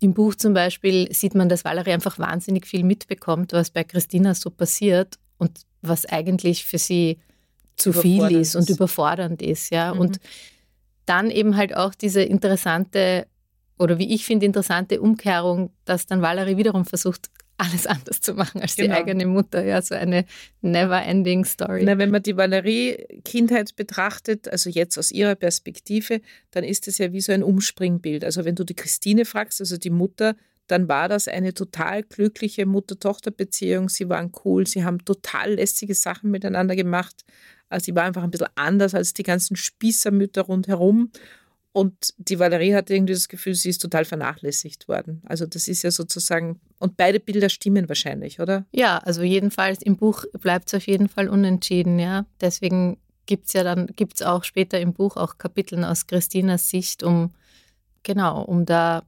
im 0.00 0.14
Buch 0.14 0.34
zum 0.34 0.54
Beispiel 0.54 1.12
sieht 1.12 1.34
man, 1.34 1.48
dass 1.48 1.64
Valerie 1.64 1.92
einfach 1.92 2.18
wahnsinnig 2.18 2.66
viel 2.66 2.84
mitbekommt, 2.84 3.52
was 3.52 3.70
bei 3.70 3.84
Christina 3.84 4.34
so 4.34 4.50
passiert 4.50 5.18
und 5.38 5.60
was 5.80 6.06
eigentlich 6.06 6.64
für 6.64 6.78
sie 6.78 7.18
zu 7.76 7.92
viel 7.92 8.30
ist 8.32 8.54
und 8.54 8.68
überfordernd 8.68 9.42
ist, 9.42 9.70
ja. 9.70 9.94
Mhm. 9.94 10.00
Und 10.00 10.20
dann 11.06 11.30
eben 11.30 11.56
halt 11.56 11.76
auch 11.76 11.94
diese 11.94 12.22
interessante 12.22 13.26
oder 13.78 13.98
wie 13.98 14.14
ich 14.14 14.24
finde, 14.24 14.46
interessante 14.46 15.00
Umkehrung, 15.00 15.72
dass 15.84 16.06
dann 16.06 16.22
Valerie 16.22 16.56
wiederum 16.56 16.84
versucht, 16.84 17.30
alles 17.58 17.86
anders 17.86 18.20
zu 18.20 18.34
machen 18.34 18.60
als 18.60 18.76
genau. 18.76 18.94
die 18.94 19.00
eigene 19.00 19.26
Mutter. 19.26 19.64
Ja, 19.64 19.80
so 19.82 19.94
eine 19.94 20.24
never-ending 20.62 21.44
Story. 21.44 21.84
Na, 21.84 21.98
wenn 21.98 22.10
man 22.10 22.22
die 22.22 22.36
Valerie-Kindheit 22.36 23.76
betrachtet, 23.76 24.48
also 24.48 24.68
jetzt 24.68 24.98
aus 24.98 25.12
ihrer 25.12 25.34
Perspektive, 25.34 26.20
dann 26.50 26.64
ist 26.64 26.88
es 26.88 26.98
ja 26.98 27.12
wie 27.12 27.20
so 27.20 27.32
ein 27.32 27.42
Umspringbild. 27.42 28.24
Also 28.24 28.44
wenn 28.44 28.56
du 28.56 28.64
die 28.64 28.74
Christine 28.74 29.24
fragst, 29.24 29.60
also 29.60 29.76
die 29.76 29.90
Mutter, 29.90 30.34
dann 30.66 30.88
war 30.88 31.08
das 31.08 31.28
eine 31.28 31.54
total 31.54 32.02
glückliche 32.02 32.66
Mutter-Tochter-Beziehung. 32.66 33.88
Sie 33.88 34.08
waren 34.08 34.32
cool, 34.44 34.66
sie 34.66 34.84
haben 34.84 35.04
total 35.04 35.54
lästige 35.54 35.94
Sachen 35.94 36.30
miteinander 36.30 36.74
gemacht. 36.74 37.24
Also 37.68 37.86
sie 37.86 37.94
war 37.94 38.04
einfach 38.04 38.22
ein 38.22 38.30
bisschen 38.30 38.48
anders 38.54 38.94
als 38.94 39.14
die 39.14 39.22
ganzen 39.22 39.56
Spießermütter 39.56 40.42
rundherum. 40.42 41.10
Und 41.72 42.12
die 42.18 42.38
Valerie 42.38 42.74
hat 42.74 42.90
irgendwie 42.90 43.14
das 43.14 43.28
Gefühl, 43.28 43.54
sie 43.54 43.70
ist 43.70 43.78
total 43.78 44.04
vernachlässigt 44.04 44.88
worden. 44.88 45.22
Also 45.24 45.46
das 45.46 45.68
ist 45.68 45.82
ja 45.82 45.90
sozusagen, 45.90 46.60
und 46.78 46.98
beide 46.98 47.18
Bilder 47.18 47.48
stimmen 47.48 47.88
wahrscheinlich, 47.88 48.40
oder? 48.40 48.66
Ja, 48.72 48.98
also 48.98 49.22
jedenfalls 49.22 49.80
im 49.82 49.96
Buch 49.96 50.24
bleibt 50.38 50.68
es 50.68 50.74
auf 50.74 50.86
jeden 50.86 51.08
Fall 51.08 51.28
unentschieden, 51.28 51.98
ja. 51.98 52.26
Deswegen 52.42 52.98
gibt 53.24 53.46
es 53.46 53.54
ja 53.54 53.64
dann, 53.64 53.86
gibt 53.86 54.16
es 54.16 54.22
auch 54.22 54.44
später 54.44 54.80
im 54.80 54.92
Buch 54.92 55.16
auch 55.16 55.38
Kapiteln 55.38 55.84
aus 55.84 56.06
Christinas 56.06 56.68
Sicht, 56.68 57.02
um, 57.02 57.32
genau, 58.02 58.42
um 58.42 58.66
da 58.66 59.04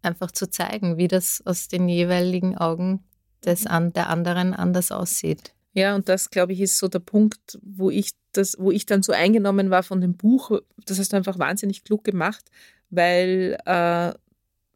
einfach 0.00 0.30
zu 0.30 0.48
zeigen, 0.48 0.96
wie 0.96 1.08
das 1.08 1.42
aus 1.44 1.68
den 1.68 1.86
jeweiligen 1.88 2.56
Augen 2.56 3.04
des, 3.44 3.66
an, 3.66 3.92
der 3.92 4.08
anderen 4.08 4.54
anders 4.54 4.90
aussieht. 4.90 5.52
Ja, 5.72 5.94
und 5.94 6.08
das, 6.08 6.30
glaube 6.30 6.52
ich, 6.52 6.60
ist 6.60 6.78
so 6.78 6.88
der 6.88 6.98
Punkt, 6.98 7.58
wo 7.62 7.90
ich 7.90 8.10
das, 8.32 8.56
wo 8.58 8.70
ich 8.70 8.86
dann 8.86 9.02
so 9.02 9.12
eingenommen 9.12 9.70
war 9.70 9.82
von 9.82 10.00
dem 10.00 10.16
Buch. 10.16 10.60
Das 10.86 10.98
hast 10.98 11.12
du 11.12 11.16
einfach 11.16 11.38
wahnsinnig 11.38 11.84
klug 11.84 12.04
gemacht, 12.04 12.50
weil 12.90 13.56
äh, 13.66 14.12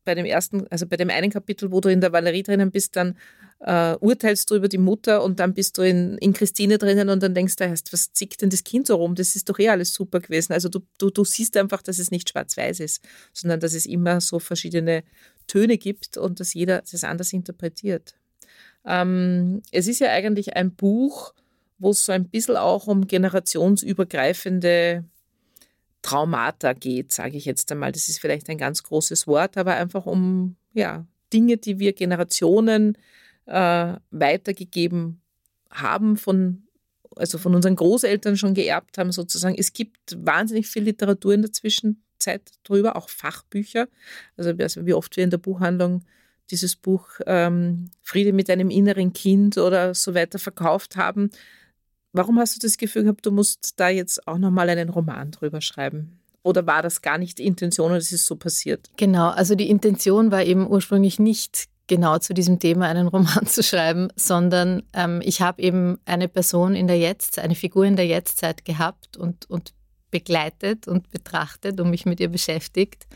bei 0.05 0.15
dem 0.15 0.25
ersten, 0.27 0.67
also 0.69 0.87
bei 0.87 0.97
dem 0.97 1.11
einen 1.11 1.31
Kapitel, 1.31 1.73
wo 1.73 1.81
du 1.81 1.89
in 1.89 2.01
der 2.01 2.13
Valerie 2.13 2.43
drinnen 2.43 2.71
bist, 2.71 2.97
dann 2.97 3.17
äh, 3.61 3.95
urteilst 3.97 4.51
du 4.51 4.57
über 4.57 4.69
die 4.69 4.79
Mutter 4.79 5.23
und 5.23 5.41
dann 5.41 5.55
bist 5.55 5.79
du 5.79 5.83
in, 5.83 6.19
in 6.19 6.33
Christine 6.33 6.79
drinnen 6.79 7.09
und 7.09 7.23
dann 7.23 7.35
denkst 7.35 7.57
du, 7.57 7.71
was 7.71 8.13
zickt 8.13 8.43
denn 8.43 8.51
das 8.51 8.65
Kind 8.65 8.87
so 8.87 8.97
rum? 8.97 9.15
Das 9.15 9.37
ist 9.37 9.49
doch 9.49 9.59
eh 9.59 9.71
alles 9.71 9.95
super 9.95 10.21
gewesen. 10.21 10.53
Also 10.53 10.69
du, 10.69 10.81
du, 10.99 11.11
du 11.11 11.25
siehst 11.25 11.57
einfach, 11.57 11.83
dass 11.83 11.99
es 11.99 12.11
nicht 12.11 12.29
schwarz-weiß 12.29 12.81
ist, 12.81 13.03
sondern 13.33 13.61
dass 13.61 13.75
es 13.75 13.87
immer 13.87 14.21
so 14.21 14.39
verschiedene 14.39 15.03
Töne 15.47 15.79
gibt 15.79 16.19
und 16.19 16.41
dass 16.41 16.55
jeder 16.55 16.83
das 16.91 17.05
anders 17.05 17.33
interpretiert. 17.33 18.15
Ähm, 18.85 19.63
es 19.71 19.89
ist 19.89 20.01
ja 20.01 20.11
eigentlich 20.11 20.57
ein 20.57 20.75
Buch, 20.75 21.35
wo 21.79 21.91
es 21.91 22.05
so 22.05 22.13
ein 22.13 22.29
bisschen 22.29 22.57
auch 22.57 22.87
um 22.87 23.07
generationsübergreifende 23.07 25.05
Traumata 26.03 26.75
geht, 26.75 27.13
sage 27.13 27.37
ich 27.37 27.47
jetzt 27.47 27.73
einmal. 27.73 27.93
Das 27.93 28.09
ist 28.09 28.21
vielleicht 28.21 28.49
ein 28.51 28.59
ganz 28.59 28.83
großes 28.83 29.27
Wort, 29.27 29.57
aber 29.57 29.75
einfach 29.75 30.07
um 30.07 30.57
ja, 30.73 31.07
Dinge, 31.33 31.57
die 31.57 31.79
wir 31.79 31.95
Generationen 31.95 32.99
äh, 33.47 33.95
weitergegeben 34.11 35.23
haben, 35.71 36.17
von, 36.17 36.65
also 37.17 37.39
von 37.39 37.55
unseren 37.55 37.77
Großeltern 37.77 38.37
schon 38.37 38.55
geerbt 38.55 38.99
haben, 38.99 39.13
sozusagen. 39.13 39.57
Es 39.59 39.73
gibt 39.73 40.17
wahnsinnig 40.17 40.67
viel 40.67 40.85
Literatur 40.85 41.35
in 41.35 41.43
der 41.43 41.53
Zwischenzeit 41.53 42.43
drüber, 42.63 42.97
auch 42.97 43.09
Fachbücher. 43.09 43.89
Also, 44.37 44.51
also 44.59 44.87
wie 44.87 44.95
oft 44.95 45.17
wir 45.17 45.25
in 45.25 45.31
der 45.31 45.39
Buchhandlung 45.39 46.05
dieses 46.51 46.77
Buch 46.77 47.09
ähm, 47.27 47.91
Friede 48.03 48.33
mit 48.33 48.51
einem 48.51 48.71
inneren 48.71 49.13
Kind 49.13 49.59
oder 49.59 49.95
so 49.95 50.15
weiter 50.15 50.39
verkauft 50.39 50.97
haben. 50.97 51.31
Warum 52.13 52.39
hast 52.39 52.57
du 52.57 52.61
das 52.61 52.77
Gefühl 52.77 53.05
gehabt, 53.05 53.27
du 53.27 53.33
musst 53.33 53.75
da 53.77 53.89
jetzt 53.89 54.27
auch 54.29 54.39
nochmal 54.39 54.69
einen 54.69 54.89
Roman 54.89 55.31
drüber 55.31 55.61
schreiben? 55.61 56.21
Oder 56.43 56.67
war 56.67 56.83
das 56.83 57.03
gar 57.03 57.19
nicht 57.19 57.39
die 57.39 57.47
Intention 57.47 57.93
es 57.93 58.13
ist 58.13 58.27
so 58.27 58.37
passiert? 58.37 58.91
Genau, 58.97 59.31
also 59.31 59.55
die 59.55 59.71
Intention 59.71 60.31
war 60.31 60.45
eben 60.45 60.69
ursprünglich 60.69 61.19
nicht 61.19 61.69
genau 61.87 62.19
zu 62.19 62.35
diesem 62.35 62.59
Thema 62.59 62.87
einen 62.87 63.09
Roman 63.15 63.47
zu 63.47 63.63
schreiben, 63.63 64.09
sondern 64.15 64.83
ähm, 64.93 65.21
ich 65.25 65.41
habe 65.41 65.63
eben 65.63 65.99
eine 66.05 66.29
Person 66.29 66.75
in 66.75 66.87
der 66.87 66.99
Jetztzeit, 66.99 67.45
eine 67.45 67.55
Figur 67.55 67.85
in 67.85 67.97
der 67.97 68.07
Jetztzeit 68.07 68.65
gehabt 68.65 69.17
und, 69.17 69.49
und 69.51 69.73
begleitet 70.11 70.87
und 70.87 71.11
betrachtet 71.11 71.81
und 71.81 71.91
mich 71.91 72.07
mit 72.07 72.21
ihr 72.21 72.29
beschäftigt. 72.29 73.07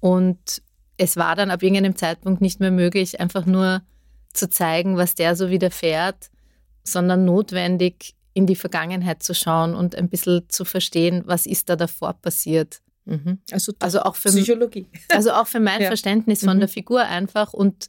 Und 0.00 0.62
es 0.96 1.16
war 1.16 1.36
dann 1.36 1.50
ab 1.50 1.62
irgendeinem 1.62 1.96
Zeitpunkt 1.96 2.40
nicht 2.40 2.60
mehr 2.60 2.70
möglich, 2.70 3.20
einfach 3.20 3.46
nur 3.46 3.82
zu 4.32 4.48
zeigen, 4.48 4.96
was 4.96 5.14
der 5.14 5.36
so 5.36 5.50
widerfährt, 5.50 6.30
sondern 6.84 7.24
notwendig 7.24 8.14
in 8.34 8.46
die 8.46 8.56
Vergangenheit 8.56 9.22
zu 9.22 9.34
schauen 9.34 9.74
und 9.74 9.94
ein 9.94 10.08
bisschen 10.08 10.48
zu 10.48 10.64
verstehen, 10.64 11.22
was 11.26 11.46
ist 11.46 11.68
da 11.68 11.76
davor 11.76 12.14
passiert. 12.14 12.80
Mhm. 13.06 13.38
Also, 13.50 13.72
also, 13.78 14.00
auch 14.02 14.16
für 14.16 14.28
Psychologie. 14.28 14.86
Also 15.08 15.32
auch 15.32 15.46
für 15.46 15.60
mein 15.60 15.80
ja. 15.82 15.86
Verständnis 15.86 16.44
von 16.44 16.56
mhm. 16.56 16.60
der 16.60 16.68
Figur 16.68 17.02
einfach 17.02 17.52
und 17.52 17.88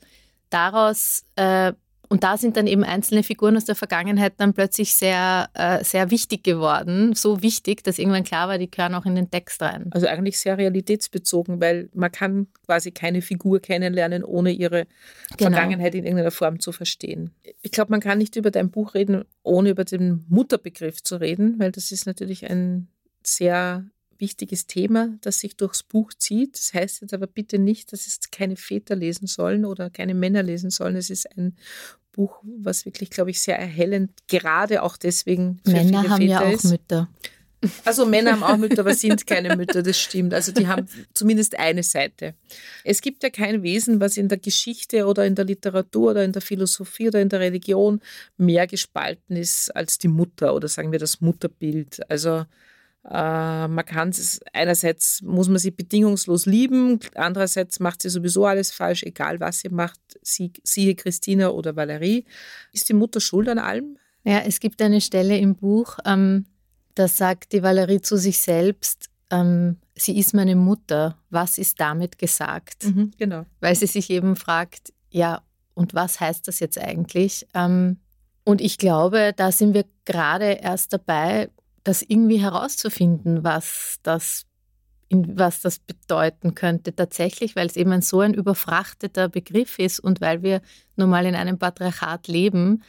daraus 0.50 1.26
äh, 1.36 1.74
und 2.10 2.24
da 2.24 2.38
sind 2.38 2.56
dann 2.56 2.68
eben 2.68 2.84
einzelne 2.84 3.24
Figuren 3.24 3.58
aus 3.58 3.66
der 3.66 3.76
Vergangenheit 3.76 4.34
dann 4.38 4.54
plötzlich 4.54 4.96
sehr, 4.96 5.50
äh, 5.54 5.84
sehr 5.84 6.10
wichtig 6.10 6.44
geworden. 6.44 7.14
So 7.14 7.42
wichtig, 7.42 7.84
dass 7.84 8.00
irgendwann 8.00 8.24
klar 8.24 8.48
war, 8.48 8.58
die 8.58 8.72
gehören 8.72 8.96
auch 8.96 9.06
in 9.06 9.16
den 9.16 9.30
Text 9.30 9.62
rein. 9.62 9.88
Also 9.92 10.08
eigentlich 10.08 10.40
sehr 10.40 10.58
realitätsbezogen, 10.58 11.60
weil 11.60 11.90
man 11.94 12.12
kann 12.12 12.48
quasi 12.66 12.92
keine 12.92 13.22
Figur 13.22 13.60
kennenlernen, 13.60 14.24
ohne 14.24 14.52
ihre 14.52 14.88
genau. 15.38 15.52
Vergangenheit 15.52 15.96
in 15.96 16.06
irgendeiner 16.06 16.32
Form 16.32 16.60
zu 16.60 16.72
verstehen. 16.72 17.32
Ich 17.62 17.72
glaube, 17.72 17.92
man 17.92 18.00
kann 18.00 18.18
nicht 18.18 18.36
über 18.38 18.52
dein 18.52 18.72
Buch 18.72 18.94
reden, 18.94 19.26
ohne 19.44 19.70
über 19.70 19.84
den 19.84 20.26
Mutterbegriff 20.30 21.04
zu 21.04 21.18
reden, 21.18 21.60
weil 21.60 21.72
das 21.72 21.92
ist 21.92 22.06
natürlich 22.06 22.50
ein 22.50 22.88
sehr 23.22 23.86
wichtiges 24.20 24.68
Thema, 24.68 25.18
das 25.22 25.40
sich 25.40 25.56
durchs 25.56 25.84
Buch 25.84 26.14
zieht. 26.14 26.56
Das 26.56 26.74
heißt 26.74 27.02
jetzt 27.02 27.14
aber 27.14 27.28
bitte 27.28 27.60
nicht, 27.60 27.94
dass 27.94 28.08
es 28.08 28.20
keine 28.32 28.56
Väter 28.56 28.96
lesen 28.96 29.28
sollen 29.28 29.66
oder 29.66 29.90
keine 29.90 30.14
Männer 30.14 30.44
lesen 30.44 30.70
sollen. 30.70 30.96
Es 30.96 31.10
ist 31.10 31.38
ein 31.38 31.56
Buch, 32.12 32.42
was 32.44 32.86
wirklich, 32.86 33.10
glaube 33.12 33.30
ich, 33.30 33.40
sehr 33.40 33.60
erhellend, 33.60 34.12
gerade 34.28 34.82
auch 34.82 34.98
deswegen. 34.98 35.60
Für 35.64 35.72
Männer 35.72 36.10
haben 36.10 36.22
Väter 36.22 36.24
ja 36.24 36.42
auch 36.42 36.52
ist. 36.52 36.66
Mütter. 36.66 37.10
Also 37.86 38.06
Männer 38.06 38.34
haben 38.34 38.44
auch 38.44 38.58
Mütter, 38.58 38.82
aber 38.82 38.94
sind 38.94 39.26
keine 39.26 39.56
Mütter, 39.56 39.82
das 39.82 40.00
stimmt. 40.00 40.34
Also 40.34 40.52
die 40.52 40.68
haben 40.68 40.88
zumindest 41.14 41.58
eine 41.58 41.82
Seite. 41.82 42.36
Es 42.84 43.02
gibt 43.02 43.24
ja 43.24 43.30
kein 43.30 43.64
Wesen, 43.64 44.00
was 44.00 44.18
in 44.18 44.30
der 44.30 44.38
Geschichte 44.38 45.06
oder 45.06 45.26
in 45.26 45.34
der 45.36 45.46
Literatur 45.46 46.12
oder 46.12 46.24
in 46.24 46.32
der 46.32 46.42
Philosophie 46.42 47.08
oder 47.08 47.20
in 47.20 47.30
der 47.30 47.40
Religion 47.40 48.00
mehr 48.38 48.68
gespalten 48.68 49.36
ist 49.36 49.76
als 49.76 49.98
die 49.98 50.08
Mutter 50.08 50.54
oder 50.54 50.68
sagen 50.68 50.92
wir 50.92 51.00
das 51.00 51.20
Mutterbild. 51.20 52.10
Also 52.12 52.46
äh, 53.06 53.68
man 53.68 53.86
kann 53.86 54.10
es, 54.10 54.40
einerseits 54.54 55.22
muss 55.22 55.48
man 55.48 55.60
sie 55.60 55.72
bedingungslos 55.72 56.46
lieben, 56.46 57.00
andererseits 57.16 57.80
macht 57.80 58.02
sie 58.02 58.10
sowieso 58.10 58.46
alles 58.46 58.72
falsch, 58.72 59.04
egal 59.04 59.40
was 59.40 59.60
sie 59.60 59.70
macht, 59.70 60.00
sie, 60.22 60.52
siehe 60.64 60.96
Christina 60.96 61.50
oder 61.50 61.76
Valerie. 61.76 62.26
Ist 62.74 62.90
die 62.90 62.94
Mutter 62.94 63.22
schuld 63.22 63.48
an 63.48 63.60
allem? 63.60 63.98
Ja, 64.24 64.40
es 64.40 64.60
gibt 64.60 64.82
eine 64.82 65.00
Stelle 65.00 65.38
im 65.38 65.56
Buch, 65.56 65.98
ähm, 66.06 66.46
da 66.96 67.08
sagt 67.08 67.54
die 67.54 67.64
Valerie 67.64 68.02
zu 68.02 68.18
sich 68.18 68.40
selbst, 68.40 69.10
ähm, 69.30 69.78
sie 69.96 70.18
ist 70.18 70.34
meine 70.34 70.56
Mutter, 70.56 71.18
was 71.30 71.58
ist 71.58 71.80
damit 71.80 72.18
gesagt? 72.18 72.86
Mhm, 72.86 73.12
genau. 73.18 73.46
Weil 73.60 73.76
sie 73.76 73.88
sich 73.88 74.10
eben 74.10 74.36
fragt, 74.36 74.94
ja, 75.10 75.42
und 75.74 75.94
was 75.94 76.20
heißt 76.20 76.48
das 76.48 76.60
jetzt 76.60 76.80
eigentlich? 76.80 77.48
Ähm, 77.54 77.98
und 78.44 78.62
ich 78.62 78.78
glaube, 78.78 79.34
da 79.36 79.52
sind 79.52 79.74
wir 79.74 79.86
gerade 80.06 80.54
erst 80.54 80.94
dabei, 80.94 81.50
das 81.88 82.02
irgendwie 82.02 82.42
herauszufinden, 82.42 83.46
was 83.46 84.00
das, 84.04 84.46
was 85.10 85.62
das 85.62 85.80
bedeuten 85.80 86.54
könnte 86.54 86.94
tatsächlich, 86.94 87.56
weil 87.56 87.68
es 87.68 87.78
eben 87.78 87.94
ein 87.94 88.02
so 88.02 88.20
ein 88.20 88.34
überfrachteter 88.34 89.30
Begriff 89.30 89.80
ist 89.80 90.02
und 90.02 90.20
weil 90.20 90.44
wir 90.44 90.62
nun 90.98 91.10
mal 91.10 91.26
in 91.26 91.36
einem 91.36 91.58
Patriarchat 91.58 92.28
leben, 92.28 92.84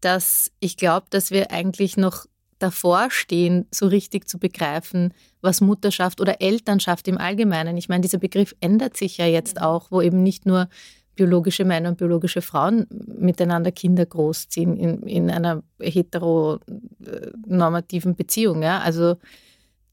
dass 0.00 0.52
ich 0.60 0.76
glaube, 0.76 1.06
dass 1.10 1.32
wir 1.32 1.50
eigentlich 1.50 1.96
noch 1.96 2.26
davor 2.60 3.10
stehen, 3.10 3.66
so 3.72 3.88
richtig 3.88 4.28
zu 4.28 4.38
begreifen, 4.38 5.12
was 5.40 5.60
Mutterschaft 5.60 6.20
oder 6.20 6.40
Elternschaft 6.40 7.08
im 7.08 7.18
Allgemeinen. 7.18 7.76
Ich 7.76 7.88
meine, 7.88 8.02
dieser 8.02 8.18
Begriff 8.18 8.54
ändert 8.60 8.96
sich 8.96 9.18
ja 9.18 9.26
jetzt 9.26 9.60
auch, 9.60 9.90
wo 9.90 10.00
eben 10.00 10.22
nicht 10.22 10.46
nur 10.46 10.68
biologische 11.16 11.64
Männer 11.64 11.88
und 11.88 11.98
biologische 11.98 12.42
Frauen 12.42 12.86
miteinander 12.90 13.72
Kinder 13.72 14.06
großziehen 14.06 14.76
in, 14.76 15.02
in 15.02 15.28
einer 15.30 15.64
heteronormativen 15.80 18.14
Beziehung. 18.14 18.62
Ja? 18.62 18.78
Also 18.80 19.16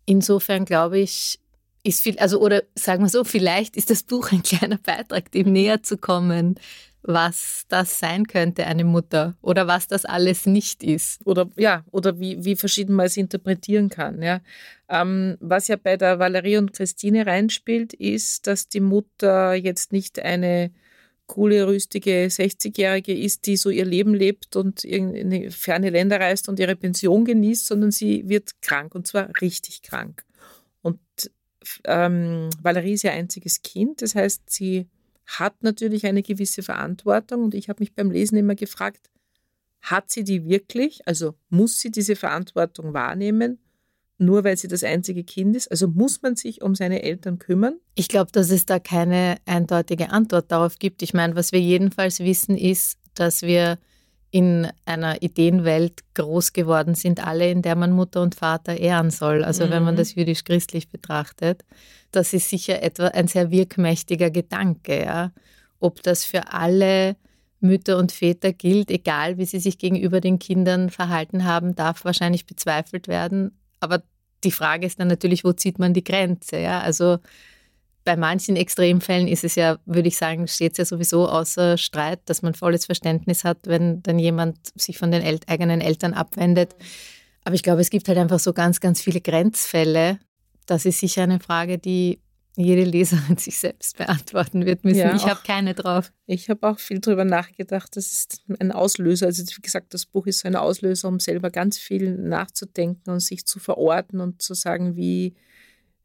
insofern 0.05 0.65
glaube 0.65 0.99
ich, 0.99 1.39
ist 1.83 2.01
viel, 2.01 2.19
also 2.19 2.39
oder 2.39 2.61
sagen 2.75 3.03
wir 3.03 3.09
so, 3.09 3.23
vielleicht 3.23 3.77
ist 3.77 3.89
das 3.89 4.03
Buch 4.03 4.31
ein 4.31 4.43
kleiner 4.43 4.77
Beitrag, 4.77 5.31
dem 5.31 5.51
näher 5.51 5.81
zu 5.83 5.97
kommen, 5.97 6.59
was 7.03 7.65
das 7.67 7.99
sein 7.99 8.27
könnte, 8.27 8.65
eine 8.65 8.85
Mutter, 8.85 9.35
oder 9.41 9.67
was 9.67 9.87
das 9.87 10.05
alles 10.05 10.45
nicht 10.45 10.83
ist. 10.83 11.19
Oder 11.25 11.49
ja, 11.57 11.83
oder 11.91 12.19
wie, 12.19 12.45
wie 12.45 12.55
verschieden 12.55 12.95
man 12.95 13.07
es 13.07 13.17
interpretieren 13.17 13.89
kann. 13.89 14.21
Ja. 14.21 14.39
Ähm, 14.87 15.37
was 15.41 15.67
ja 15.67 15.75
bei 15.75 15.97
der 15.97 16.19
Valerie 16.19 16.57
und 16.57 16.71
Christine 16.71 17.25
reinspielt, 17.25 17.93
ist, 17.93 18.47
dass 18.47 18.69
die 18.69 18.79
Mutter 18.79 19.53
jetzt 19.53 19.91
nicht 19.91 20.19
eine 20.19 20.71
coole, 21.27 21.67
rüstige 21.67 22.25
60-Jährige 22.27 23.17
ist, 23.17 23.45
die 23.45 23.57
so 23.57 23.69
ihr 23.69 23.85
Leben 23.85 24.13
lebt 24.13 24.55
und 24.55 24.83
in 24.83 25.49
ferne 25.51 25.89
Länder 25.89 26.19
reist 26.19 26.49
und 26.49 26.59
ihre 26.59 26.75
Pension 26.75 27.25
genießt, 27.25 27.65
sondern 27.65 27.91
sie 27.91 28.27
wird 28.27 28.61
krank 28.61 28.93
und 28.95 29.07
zwar 29.07 29.29
richtig 29.41 29.81
krank. 29.81 30.25
Und 30.81 30.99
ähm, 31.85 32.49
Valerie 32.61 32.93
ist 32.93 33.03
ihr 33.03 33.13
einziges 33.13 33.61
Kind, 33.61 34.01
das 34.01 34.15
heißt, 34.15 34.43
sie 34.49 34.87
hat 35.25 35.63
natürlich 35.63 36.05
eine 36.05 36.21
gewisse 36.21 36.63
Verantwortung 36.63 37.43
und 37.43 37.55
ich 37.55 37.69
habe 37.69 37.81
mich 37.81 37.93
beim 37.93 38.11
Lesen 38.11 38.37
immer 38.37 38.55
gefragt, 38.55 39.09
hat 39.81 40.11
sie 40.11 40.23
die 40.23 40.45
wirklich? 40.45 41.07
Also 41.07 41.35
muss 41.49 41.79
sie 41.79 41.91
diese 41.91 42.15
Verantwortung 42.15 42.93
wahrnehmen, 42.93 43.59
nur 44.25 44.43
weil 44.43 44.57
sie 44.57 44.67
das 44.67 44.83
einzige 44.83 45.23
Kind 45.23 45.55
ist? 45.55 45.69
Also 45.69 45.87
muss 45.87 46.21
man 46.21 46.35
sich 46.35 46.61
um 46.61 46.75
seine 46.75 47.03
Eltern 47.03 47.39
kümmern? 47.39 47.75
Ich 47.95 48.07
glaube, 48.07 48.31
dass 48.31 48.49
es 48.49 48.65
da 48.65 48.79
keine 48.79 49.37
eindeutige 49.45 50.09
Antwort 50.09 50.51
darauf 50.51 50.79
gibt. 50.79 51.01
Ich 51.01 51.13
meine, 51.13 51.35
was 51.35 51.51
wir 51.51 51.61
jedenfalls 51.61 52.19
wissen, 52.19 52.57
ist, 52.57 52.97
dass 53.15 53.41
wir 53.41 53.77
in 54.31 54.67
einer 54.85 55.21
Ideenwelt 55.21 56.01
groß 56.15 56.53
geworden 56.53 56.95
sind, 56.95 57.25
alle, 57.25 57.51
in 57.51 57.61
der 57.61 57.75
man 57.75 57.91
Mutter 57.91 58.23
und 58.23 58.33
Vater 58.33 58.75
ehren 58.75 59.11
soll. 59.11 59.43
Also 59.43 59.67
mhm. 59.67 59.69
wenn 59.69 59.83
man 59.83 59.93
mhm. 59.93 59.99
das 59.99 60.15
jüdisch-christlich 60.15 60.89
betrachtet, 60.89 61.63
das 62.09 62.33
ist 62.33 62.49
sicher 62.49 62.81
etwa 62.81 63.09
ein 63.09 63.27
sehr 63.27 63.51
wirkmächtiger 63.51 64.31
Gedanke. 64.31 65.03
Ja? 65.03 65.31
Ob 65.79 66.01
das 66.01 66.25
für 66.25 66.51
alle 66.51 67.15
Mütter 67.59 67.97
und 67.97 68.11
Väter 68.11 68.53
gilt, 68.53 68.89
egal 68.89 69.37
wie 69.37 69.45
sie 69.45 69.59
sich 69.59 69.77
gegenüber 69.77 70.19
den 70.19 70.39
Kindern 70.39 70.89
verhalten 70.89 71.45
haben, 71.45 71.75
darf 71.75 72.03
wahrscheinlich 72.03 72.47
bezweifelt 72.47 73.07
werden. 73.07 73.57
Aber 73.79 74.01
die 74.43 74.51
Frage 74.51 74.85
ist 74.85 74.99
dann 74.99 75.07
natürlich, 75.07 75.43
wo 75.43 75.53
zieht 75.53 75.79
man 75.79 75.93
die 75.93 76.03
Grenze? 76.03 76.59
Ja? 76.59 76.81
Also 76.81 77.19
bei 78.03 78.15
manchen 78.17 78.55
Extremfällen 78.55 79.27
ist 79.27 79.43
es 79.43 79.55
ja, 79.55 79.77
würde 79.85 80.07
ich 80.07 80.17
sagen, 80.17 80.47
steht 80.47 80.73
es 80.73 80.77
ja 80.77 80.85
sowieso 80.85 81.29
außer 81.29 81.77
Streit, 81.77 82.19
dass 82.25 82.41
man 82.41 82.53
volles 82.53 82.85
Verständnis 82.85 83.43
hat, 83.43 83.59
wenn 83.65 84.03
dann 84.03 84.19
jemand 84.19 84.57
sich 84.75 84.97
von 84.97 85.11
den 85.11 85.21
El 85.21 85.39
eigenen 85.47 85.81
Eltern 85.81 86.13
abwendet. 86.13 86.75
Aber 87.45 87.55
ich 87.55 87.63
glaube, 87.63 87.81
es 87.81 87.89
gibt 87.89 88.07
halt 88.07 88.17
einfach 88.17 88.39
so 88.39 88.53
ganz, 88.53 88.79
ganz 88.79 89.01
viele 89.01 89.21
Grenzfälle. 89.21 90.19
Das 90.65 90.85
ist 90.85 90.99
sicher 90.99 91.23
eine 91.23 91.39
Frage, 91.39 91.77
die 91.77 92.19
jede 92.55 92.83
Leserin 92.83 93.37
sich 93.37 93.57
selbst 93.57 93.97
beantworten 93.97 94.65
wird 94.65 94.83
müssen. 94.83 94.99
Ja, 94.99 95.15
ich 95.15 95.25
habe 95.25 95.39
keine 95.45 95.73
drauf. 95.73 96.11
Ich 96.27 96.49
habe 96.49 96.67
auch 96.67 96.79
viel 96.79 96.99
darüber 96.99 97.25
nachgedacht. 97.25 97.95
Das 97.95 98.11
ist 98.11 98.43
ein 98.59 98.71
Auslöser. 98.71 99.25
Also 99.25 99.43
wie 99.43 99.61
gesagt, 99.61 99.93
das 99.93 100.05
Buch 100.05 100.27
ist 100.27 100.39
so 100.39 100.47
ein 100.47 100.55
Auslöser, 100.55 101.07
um 101.07 101.19
selber 101.19 101.49
ganz 101.49 101.79
viel 101.79 102.15
nachzudenken 102.15 103.09
und 103.09 103.21
sich 103.21 103.45
zu 103.45 103.59
verorten 103.59 104.21
und 104.21 104.41
zu 104.41 104.53
sagen, 104.53 104.95
wie, 104.95 105.33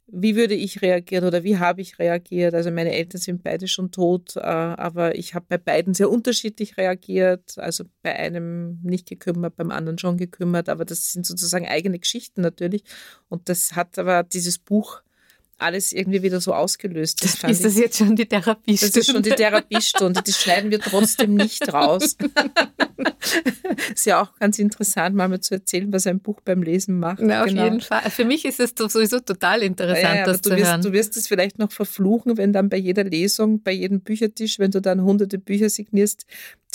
wie 0.07 0.37
würde 0.37 0.55
ich 0.55 0.81
reagieren 0.81 1.27
oder 1.27 1.45
wie 1.45 1.59
habe 1.59 1.83
ich 1.83 1.99
reagiert? 1.99 2.55
Also 2.55 2.71
meine 2.71 2.93
Eltern 2.93 3.21
sind 3.21 3.45
beide 3.45 3.69
schon 3.69 3.91
tot, 3.91 4.37
äh, 4.37 4.41
aber 4.41 5.17
ich 5.17 5.35
habe 5.35 5.45
bei 5.51 5.59
beiden 5.59 5.93
sehr 5.93 6.09
unterschiedlich 6.09 6.79
reagiert. 6.79 7.59
Also 7.59 7.85
bei 8.03 8.17
einem 8.17 8.81
nicht 8.83 9.07
gekümmert, 9.07 9.57
beim 9.57 9.71
anderen 9.71 9.99
schon 9.99 10.17
gekümmert, 10.17 10.71
aber 10.71 10.87
das 10.87 11.13
sind 11.13 11.27
sozusagen 11.27 11.69
eigene 11.69 11.99
Geschichten 11.99 12.41
natürlich. 12.41 12.85
Und 13.29 13.51
das 13.51 13.77
hat 13.77 13.99
aber 13.99 14.23
dieses 14.23 14.59
Buch 14.59 15.03
alles 15.59 15.93
irgendwie 15.93 16.23
wieder 16.23 16.41
so 16.41 16.55
ausgelöst. 16.55 17.23
Das 17.25 17.35
ist 17.51 17.65
das 17.65 17.77
jetzt 17.77 17.99
schon 17.99 18.15
die 18.15 18.27
Therapiestunde? 18.27 18.93
Das 18.93 18.97
ist 18.97 19.13
schon 19.13 19.23
die 19.23 19.31
Therapiestunde. 19.31 20.23
Die 20.23 20.33
schneiden 20.33 20.71
wir 20.71 20.81
trotzdem 20.81 21.35
nicht 21.35 21.73
raus. 21.73 22.17
ist 23.95 24.07
ja 24.07 24.23
auch 24.23 24.35
ganz 24.39 24.59
interessant, 24.59 25.17
mal 25.17 25.41
zu 25.41 25.55
erzählen, 25.55 25.93
was 25.93 26.07
ein 26.07 26.21
Buch 26.21 26.41
beim 26.45 26.63
Lesen 26.63 26.99
macht. 26.99 27.21
Na, 27.21 27.43
auf 27.43 27.49
genau. 27.49 27.65
jeden 27.65 27.81
Fall. 27.81 28.09
Für 28.11 28.25
mich 28.25 28.45
ist 28.45 28.61
es 28.61 28.75
sowieso 28.77 29.21
total 29.21 29.63
interessant, 29.63 30.03
ja, 30.03 30.17
ja, 30.17 30.25
das 30.25 30.43
zu 30.43 30.51
wirst, 30.51 30.65
hören. 30.65 30.83
Du 30.83 30.93
wirst 30.93 31.17
es 31.17 31.27
vielleicht 31.27 31.59
noch 31.59 31.73
verfluchen, 31.73 32.37
wenn 32.37 32.53
dann 32.53 32.69
bei 32.69 32.77
jeder 32.77 33.05
Lesung, 33.05 33.63
bei 33.63 33.73
jedem 33.73 34.01
Büchertisch, 34.01 34.59
wenn 34.59 34.71
du 34.71 34.81
dann 34.81 35.03
hunderte 35.03 35.39
Bücher 35.39 35.69
signierst, 35.69 36.25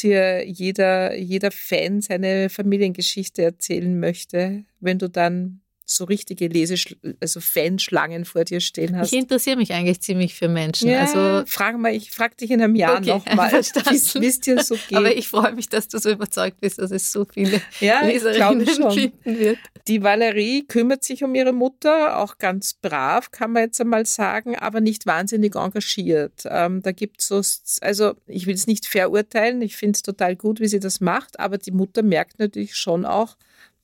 dir 0.01 0.45
jeder, 0.45 1.15
jeder 1.15 1.51
Fan 1.51 2.01
seine 2.01 2.49
Familiengeschichte 2.49 3.43
erzählen 3.43 3.99
möchte, 3.99 4.65
wenn 4.79 4.99
du 4.99 5.09
dann 5.09 5.61
so 5.85 6.05
richtige 6.05 6.47
Lesesch 6.47 6.95
also 7.19 7.41
Fanschlangen 7.41 8.25
vor 8.25 8.45
dir 8.45 8.61
stehen 8.61 8.97
hast. 8.97 9.11
Ich 9.11 9.19
interessiere 9.19 9.57
mich 9.57 9.73
eigentlich 9.73 10.01
ziemlich 10.01 10.33
für 10.33 10.47
Menschen. 10.47 10.89
Ja, 10.89 11.01
also 11.01 11.43
frag 11.45 11.77
mal, 11.77 11.93
ich 11.93 12.11
frage 12.11 12.35
dich 12.35 12.51
in 12.51 12.61
einem 12.61 12.75
Jahr 12.75 12.99
okay, 12.99 13.09
nochmal, 13.09 13.51
wie 13.51 14.25
es 14.25 14.39
dir 14.39 14.63
so 14.63 14.75
geht. 14.87 14.97
Aber 14.97 15.15
ich 15.15 15.27
freue 15.27 15.53
mich, 15.53 15.67
dass 15.67 15.87
du 15.89 15.99
so 15.99 16.09
überzeugt 16.09 16.61
bist, 16.61 16.79
dass 16.79 16.91
es 16.91 17.11
so 17.11 17.25
viele 17.25 17.61
ja, 17.79 18.05
Leserinnen 18.05 18.65
finden 18.65 19.39
wird. 19.39 19.57
Die 19.87 20.01
Valerie 20.01 20.65
kümmert 20.65 21.03
sich 21.03 21.23
um 21.23 21.35
ihre 21.35 21.51
Mutter, 21.51 22.17
auch 22.19 22.37
ganz 22.37 22.73
brav, 22.73 23.31
kann 23.31 23.51
man 23.51 23.63
jetzt 23.63 23.81
einmal 23.81 24.05
sagen, 24.05 24.55
aber 24.55 24.79
nicht 24.79 25.05
wahnsinnig 25.05 25.55
engagiert. 25.55 26.43
Ähm, 26.45 26.81
da 26.81 26.93
gibt 26.93 27.19
es 27.19 27.27
so, 27.27 27.41
also 27.81 28.13
ich 28.27 28.47
will 28.47 28.55
es 28.55 28.67
nicht 28.67 28.85
verurteilen, 28.85 29.61
ich 29.61 29.75
finde 29.75 29.97
es 29.97 30.01
total 30.01 30.37
gut, 30.37 30.61
wie 30.61 30.67
sie 30.67 30.79
das 30.79 31.01
macht, 31.01 31.39
aber 31.39 31.57
die 31.57 31.71
Mutter 31.71 32.03
merkt 32.03 32.39
natürlich 32.39 32.75
schon 32.75 33.05
auch, 33.05 33.35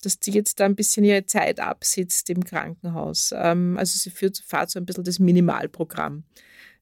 dass 0.04 0.20
die 0.20 0.32
jetzt 0.32 0.60
da 0.60 0.66
ein 0.66 0.76
bisschen 0.76 1.04
ihre 1.04 1.26
Zeit 1.26 1.60
absitzt 1.60 2.30
im 2.30 2.44
Krankenhaus. 2.44 3.34
Ähm, 3.36 3.78
also 3.78 3.98
sie 3.98 4.10
führt, 4.10 4.42
fahrt 4.46 4.70
so 4.70 4.80
ein 4.80 4.86
bisschen 4.86 5.04
das 5.04 5.20
Minimalprogramm. 5.20 6.24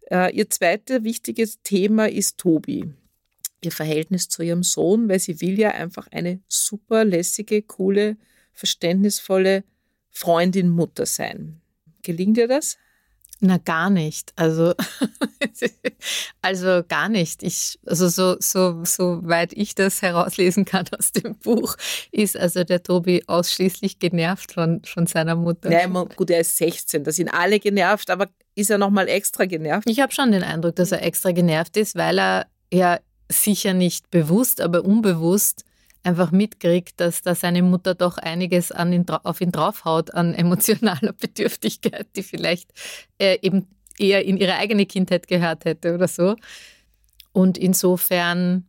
Äh, 0.10 0.36
ihr 0.36 0.50
zweites 0.50 1.04
wichtiges 1.04 1.62
Thema 1.62 2.10
ist 2.10 2.38
Tobi. 2.38 2.94
Ihr 3.62 3.72
Verhältnis 3.72 4.30
zu 4.30 4.44
ihrem 4.44 4.64
Sohn, 4.64 5.10
weil 5.10 5.20
sie 5.20 5.42
will 5.42 5.60
ja 5.60 5.72
einfach 5.72 6.08
eine 6.12 6.40
super 6.48 7.04
lässige, 7.04 7.62
coole, 7.64 8.18
verständnisvollе 8.54 9.64
Freundin, 10.10 10.70
Mutter 10.70 11.06
sein. 11.06 11.62
Gelingt 12.04 12.38
ihr 12.38 12.48
das? 12.48 12.78
Na, 13.40 13.58
gar 13.58 13.90
nicht. 13.90 14.34
Also, 14.36 14.74
also 16.42 16.82
gar 16.88 17.08
nicht. 17.08 17.44
Ich, 17.44 17.78
also 17.86 18.08
so, 18.08 18.36
so, 18.40 18.84
so 18.84 19.20
weit 19.24 19.54
ich 19.54 19.76
das 19.76 20.02
herauslesen 20.02 20.66
kann 20.66 20.86
aus 20.98 21.12
dem 21.12 21.36
Buch, 21.36 21.76
ist 22.12 22.36
also 22.36 22.64
der 22.64 22.82
Tobi 22.82 23.24
ausschließlich 23.28 24.00
genervt 24.00 24.54
von, 24.54 24.82
von 24.84 25.06
seiner 25.06 25.36
Mutter. 25.36 25.72
Ja, 25.72 25.86
gut, 25.88 26.32
er 26.32 26.40
ist 26.40 26.58
16, 26.58 27.04
da 27.04 27.12
sind 27.12 27.30
alle 27.30 27.60
genervt, 27.60 28.10
aber 28.10 28.28
ist 28.56 28.72
er 28.72 28.80
nochmal 28.80 29.08
extra 29.08 29.46
genervt? 29.46 29.88
Ich 29.88 30.00
habe 30.00 30.12
schon 30.12 30.32
den 30.32 30.44
Eindruck, 30.44 30.76
dass 30.76 30.92
er 30.92 31.04
extra 31.04 31.32
genervt 31.32 31.78
ist, 31.78 31.96
weil 31.96 32.20
er 32.20 32.48
ja 32.74 33.00
sicher 33.30 33.74
nicht 33.74 34.10
bewusst, 34.10 34.62
aber 34.62 34.84
unbewusst 34.84 35.64
einfach 36.08 36.32
mitkriegt, 36.32 37.00
dass 37.00 37.22
da 37.22 37.36
seine 37.36 37.62
Mutter 37.62 37.94
doch 37.94 38.18
einiges 38.18 38.72
an 38.72 38.94
ihn, 38.94 39.06
auf 39.10 39.42
ihn 39.42 39.52
draufhaut 39.52 40.14
an 40.14 40.34
emotionaler 40.34 41.14
Bedürftigkeit, 41.20 42.08
die 42.16 42.24
vielleicht 42.24 42.72
äh, 43.20 43.38
eben 43.42 43.68
eher 44.00 44.24
in 44.24 44.38
ihre 44.38 44.56
eigene 44.56 44.86
Kindheit 44.86 45.28
gehört 45.28 45.66
hätte 45.66 45.94
oder 45.94 46.08
so. 46.08 46.36
Und 47.34 47.58
insofern, 47.58 48.66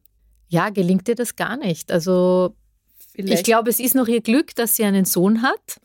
ja, 0.48 0.70
gelingt 0.70 1.09
ihr 1.09 1.14
das 1.14 1.37
gar 1.37 1.57
nicht. 1.57 1.92
Also 1.92 2.57
vielleicht. 3.14 3.38
ich 3.38 3.44
glaube, 3.44 3.70
es 3.70 3.79
ist 3.79 3.94
noch 3.94 4.09
ihr 4.09 4.20
Glück, 4.20 4.55
dass 4.57 4.77
sie 4.77 4.85
einen 4.85 5.05
Sohn 5.05 5.42
hat. 5.42 5.81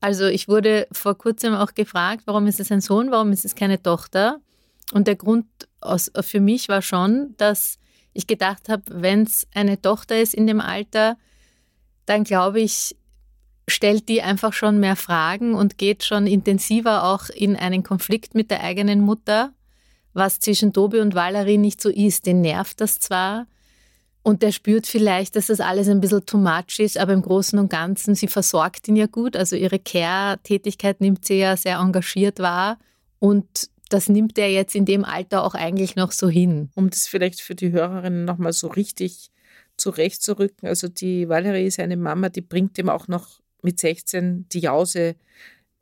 Also 0.00 0.26
ich 0.26 0.48
wurde 0.48 0.86
vor 0.90 1.16
kurzem 1.16 1.54
auch 1.54 1.74
gefragt, 1.74 2.22
warum 2.26 2.46
ist 2.46 2.60
es 2.60 2.72
ein 2.72 2.80
Sohn, 2.80 3.10
warum 3.10 3.30
ist 3.30 3.44
es 3.44 3.54
keine 3.54 3.82
Tochter? 3.82 4.40
Und 4.92 5.06
der 5.06 5.16
Grund 5.16 5.46
aus, 5.80 6.10
für 6.20 6.40
mich 6.40 6.68
war 6.68 6.82
schon, 6.82 7.34
dass 7.36 7.78
ich 8.14 8.26
gedacht 8.26 8.68
habe, 8.68 8.82
wenn 8.88 9.22
es 9.22 9.46
eine 9.54 9.80
Tochter 9.80 10.20
ist 10.20 10.34
in 10.34 10.46
dem 10.46 10.60
Alter, 10.60 11.16
dann 12.06 12.24
glaube 12.24 12.60
ich, 12.60 12.96
stellt 13.68 14.08
die 14.08 14.22
einfach 14.22 14.52
schon 14.52 14.78
mehr 14.78 14.96
Fragen 14.96 15.54
und 15.54 15.78
geht 15.78 16.04
schon 16.04 16.26
intensiver 16.26 17.04
auch 17.04 17.28
in 17.28 17.56
einen 17.56 17.82
Konflikt 17.82 18.34
mit 18.34 18.50
der 18.50 18.62
eigenen 18.62 19.00
Mutter, 19.00 19.52
was 20.12 20.38
zwischen 20.38 20.72
Tobi 20.72 21.00
und 21.00 21.14
Valerie 21.14 21.58
nicht 21.58 21.80
so 21.80 21.88
ist. 21.88 22.26
Den 22.26 22.40
nervt 22.40 22.80
das 22.80 22.98
zwar 22.98 23.46
und 24.22 24.42
der 24.42 24.52
spürt 24.52 24.86
vielleicht, 24.86 25.36
dass 25.36 25.46
das 25.46 25.60
alles 25.60 25.88
ein 25.88 26.00
bisschen 26.00 26.24
too 26.24 26.38
much 26.38 26.78
ist, 26.78 26.98
aber 26.98 27.12
im 27.12 27.22
Großen 27.22 27.58
und 27.58 27.68
Ganzen, 27.68 28.14
sie 28.14 28.28
versorgt 28.28 28.88
ihn 28.88 28.96
ja 28.96 29.06
gut. 29.06 29.36
Also 29.36 29.56
ihre 29.56 29.78
Care-Tätigkeit 29.78 31.00
nimmt 31.00 31.24
sie 31.26 31.38
ja 31.38 31.56
sehr 31.56 31.78
engagiert 31.78 32.38
wahr 32.38 32.78
und 33.18 33.68
das 33.88 34.08
nimmt 34.08 34.38
er 34.38 34.50
jetzt 34.50 34.74
in 34.74 34.84
dem 34.84 35.04
Alter 35.04 35.44
auch 35.44 35.54
eigentlich 35.54 35.96
noch 35.96 36.12
so 36.12 36.28
hin. 36.28 36.70
Um 36.74 36.90
das 36.90 37.06
vielleicht 37.06 37.40
für 37.40 37.54
die 37.54 37.72
Hörerinnen 37.72 38.24
nochmal 38.24 38.52
so 38.52 38.68
richtig 38.68 39.30
zurechtzurücken. 39.76 40.68
Also 40.68 40.88
die 40.88 41.28
Valerie 41.28 41.66
ist 41.66 41.80
eine 41.80 41.96
Mama, 41.96 42.28
die 42.28 42.40
bringt 42.40 42.78
ihm 42.78 42.88
auch 42.88 43.08
noch 43.08 43.40
mit 43.62 43.80
16 43.80 44.48
die 44.50 44.60
Jause 44.60 45.16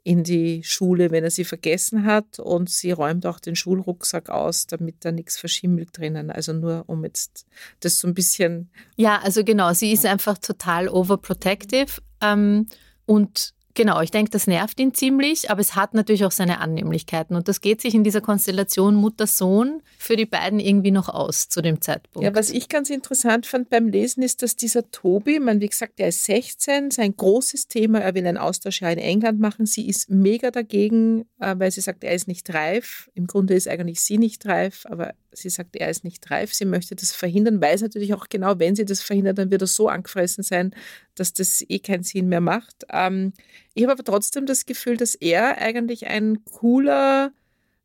in 0.05 0.25
die 0.25 0.63
Schule, 0.65 1.11
wenn 1.11 1.23
er 1.23 1.31
sie 1.31 1.45
vergessen 1.45 2.05
hat. 2.05 2.39
Und 2.39 2.71
sie 2.71 2.91
räumt 2.91 3.25
auch 3.27 3.39
den 3.39 3.55
Schulrucksack 3.55 4.31
aus, 4.31 4.67
damit 4.67 5.05
da 5.05 5.13
nichts 5.13 5.37
verschimmelt 5.37 5.97
drinnen. 5.97 6.31
Also 6.31 6.53
nur 6.53 6.85
um 6.89 7.05
jetzt 7.05 7.47
das 7.81 7.99
so 7.99 8.09
ein 8.09 8.15
bisschen. 8.15 8.71
Ja, 8.97 9.21
also 9.21 9.45
genau, 9.45 9.73
sie 9.75 9.93
ist 9.93 10.07
einfach 10.07 10.39
total 10.39 10.89
overprotective. 10.89 12.01
Ähm, 12.21 12.67
und 13.07 13.55
Genau, 13.75 14.03
ich 14.03 14.11
denke, 14.11 14.31
das 14.31 14.47
nervt 14.47 14.79
ihn 14.81 14.93
ziemlich, 14.93 15.51
aber 15.51 15.61
es 15.61 15.75
hat 15.75 15.95
natürlich 15.95 16.25
auch 16.25 16.31
seine 16.31 16.61
Annehmlichkeiten. 16.61 17.35
Und 17.35 17.49
das 17.49 17.63
geht 17.63 17.81
sich 17.81 17.95
in 17.95 18.05
dieser 18.05 18.21
Konstellation 18.21 18.95
Mutter-Sohn 18.95 19.83
für 19.99 20.17
die 20.17 20.27
beiden 20.27 20.61
irgendwie 20.61 20.91
noch 20.91 21.09
aus 21.09 21.49
zu 21.49 21.63
dem 21.63 21.81
Zeitpunkt. 21.81 22.25
Ja, 22.25 22.35
was 22.35 22.51
ich 22.51 22.69
ganz 22.69 22.91
interessant 22.91 23.47
fand 23.47 23.71
beim 23.71 23.89
Lesen 23.89 24.23
ist, 24.23 24.43
dass 24.43 24.57
dieser 24.57 24.91
Tobi, 24.91 25.41
man, 25.41 25.61
wie 25.61 25.69
gesagt, 25.69 26.01
er 26.01 26.09
ist 26.09 26.25
16, 26.25 26.91
sein 26.91 27.17
großes 27.17 27.69
Thema, 27.69 28.01
er 28.01 28.15
will 28.15 28.27
ein 28.27 28.37
Austauschjahr 28.37 28.93
in 28.93 28.99
England 28.99 29.41
machen. 29.41 29.65
Sie 29.65 29.89
ist 29.89 30.11
mega 30.11 30.51
dagegen, 30.51 31.23
äh, 31.41 31.55
weil 31.57 31.71
sie 31.71 31.81
sagt, 31.81 32.05
er 32.05 32.15
ist 32.15 32.29
nicht 32.29 32.53
reif. 32.53 33.11
Im 33.15 33.27
Grunde 33.27 33.55
ist 33.55 33.69
eigentlich 33.69 34.01
sie 34.01 34.19
nicht 34.19 34.45
reif, 34.45 34.85
aber 34.85 35.15
sie 35.33 35.49
sagt, 35.49 35.77
er 35.77 35.89
ist 35.89 36.05
nicht 36.05 36.31
reif. 36.31 36.53
Sie 36.53 36.65
möchte 36.65 36.95
das 36.95 37.13
verhindern, 37.13 37.61
weiß 37.61 37.83
natürlich 37.83 38.13
auch 38.15 38.29
genau, 38.29 38.59
wenn 38.59 38.77
sie 38.77 38.85
das 38.85 39.03
verhindert, 39.03 39.39
dann 39.39 39.51
wird 39.51 39.63
er 39.63 39.67
so 39.67 39.89
angefressen 39.89 40.45
sein, 40.45 40.75
dass 41.15 41.33
das 41.33 41.65
eh 41.69 41.79
keinen 41.79 42.03
Sinn 42.03 42.29
mehr 42.29 42.41
macht. 42.41 42.85
Ähm, 42.91 43.33
ich 43.75 43.83
habe 43.83 43.93
aber 43.93 44.05
trotzdem 44.05 44.47
das 44.47 44.67
Gefühl, 44.67 44.97
dass 44.97 45.15
er 45.15 45.59
eigentlich 45.59 46.07
ein 46.07 46.45
cooler, 46.45 47.33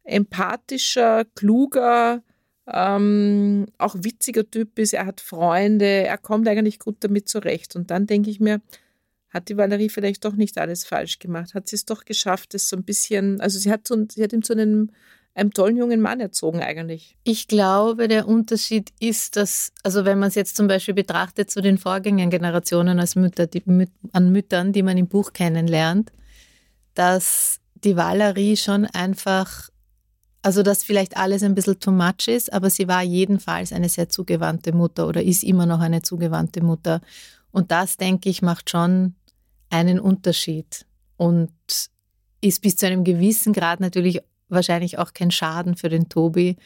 empathischer, 0.03 1.25
kluger, 1.35 2.23
ähm, 2.67 3.65
auch 3.77 3.95
witziger 3.97 4.49
Typ 4.49 4.77
ist. 4.79 4.93
Er 4.93 5.05
hat 5.05 5.21
Freunde, 5.21 5.85
er 5.85 6.17
kommt 6.17 6.47
eigentlich 6.47 6.79
gut 6.79 6.97
damit 7.01 7.29
zurecht. 7.29 7.75
Und 7.75 7.91
dann 7.91 8.07
denke 8.07 8.29
ich 8.29 8.39
mir, 8.39 8.61
hat 9.29 9.49
die 9.49 9.57
Valerie 9.57 9.89
vielleicht 9.89 10.25
doch 10.25 10.33
nicht 10.33 10.57
alles 10.57 10.85
falsch 10.85 11.19
gemacht? 11.19 11.53
Hat 11.53 11.67
sie 11.67 11.75
es 11.75 11.85
doch 11.85 12.05
geschafft, 12.05 12.53
das 12.53 12.69
so 12.69 12.77
ein 12.77 12.83
bisschen, 12.83 13.41
also 13.41 13.59
sie 13.59 13.71
hat, 13.71 13.87
sie 13.87 14.23
hat 14.23 14.33
ihm 14.33 14.43
zu 14.43 14.53
einem 14.53 14.91
einem 15.37 15.53
tollen 15.53 15.77
jungen 15.77 16.01
Mann 16.01 16.19
erzogen 16.19 16.61
eigentlich. 16.61 17.15
Ich 17.23 17.47
glaube, 17.47 18.07
der 18.07 18.27
Unterschied 18.27 18.91
ist, 18.99 19.35
dass, 19.35 19.71
also 19.83 20.03
wenn 20.03 20.17
man 20.17 20.29
es 20.29 20.35
jetzt 20.35 20.57
zum 20.57 20.67
Beispiel 20.67 20.95
betrachtet 20.95 21.51
zu 21.51 21.61
den 21.61 21.77
Vorgängergenerationen 21.77 22.99
als 22.99 23.15
Mütter, 23.15 23.45
die, 23.45 23.63
an 24.13 24.31
Müttern, 24.31 24.73
die 24.73 24.81
man 24.81 24.97
im 24.97 25.07
Buch 25.07 25.33
kennenlernt, 25.33 26.11
dass 26.95 27.59
die 27.75 27.95
Valerie 27.95 28.57
schon 28.57 28.85
einfach, 28.87 29.69
also 30.41 30.63
dass 30.63 30.83
vielleicht 30.83 31.17
alles 31.17 31.43
ein 31.43 31.53
bisschen 31.53 31.79
too 31.79 31.91
much 31.91 32.27
ist, 32.27 32.51
aber 32.51 32.71
sie 32.71 32.87
war 32.87 33.03
jedenfalls 33.03 33.71
eine 33.71 33.89
sehr 33.89 34.09
zugewandte 34.09 34.73
Mutter 34.73 35.07
oder 35.07 35.21
ist 35.21 35.43
immer 35.43 35.67
noch 35.67 35.81
eine 35.81 36.01
zugewandte 36.01 36.63
Mutter. 36.63 37.01
Und 37.51 37.71
das, 37.71 37.97
denke 37.97 38.29
ich, 38.29 38.41
macht 38.41 38.71
schon 38.71 39.13
einen 39.69 39.99
Unterschied 39.99 40.87
und 41.15 41.51
ist 42.41 42.61
bis 42.61 42.75
zu 42.75 42.87
einem 42.87 43.03
gewissen 43.03 43.53
Grad 43.53 43.79
natürlich 43.79 44.21
wahrscheinlich 44.49 44.97
auch 44.97 45.13
kein 45.13 45.31
Schaden 45.31 45.75
für 45.75 45.89
den 45.89 46.09
Tobi, 46.09 46.57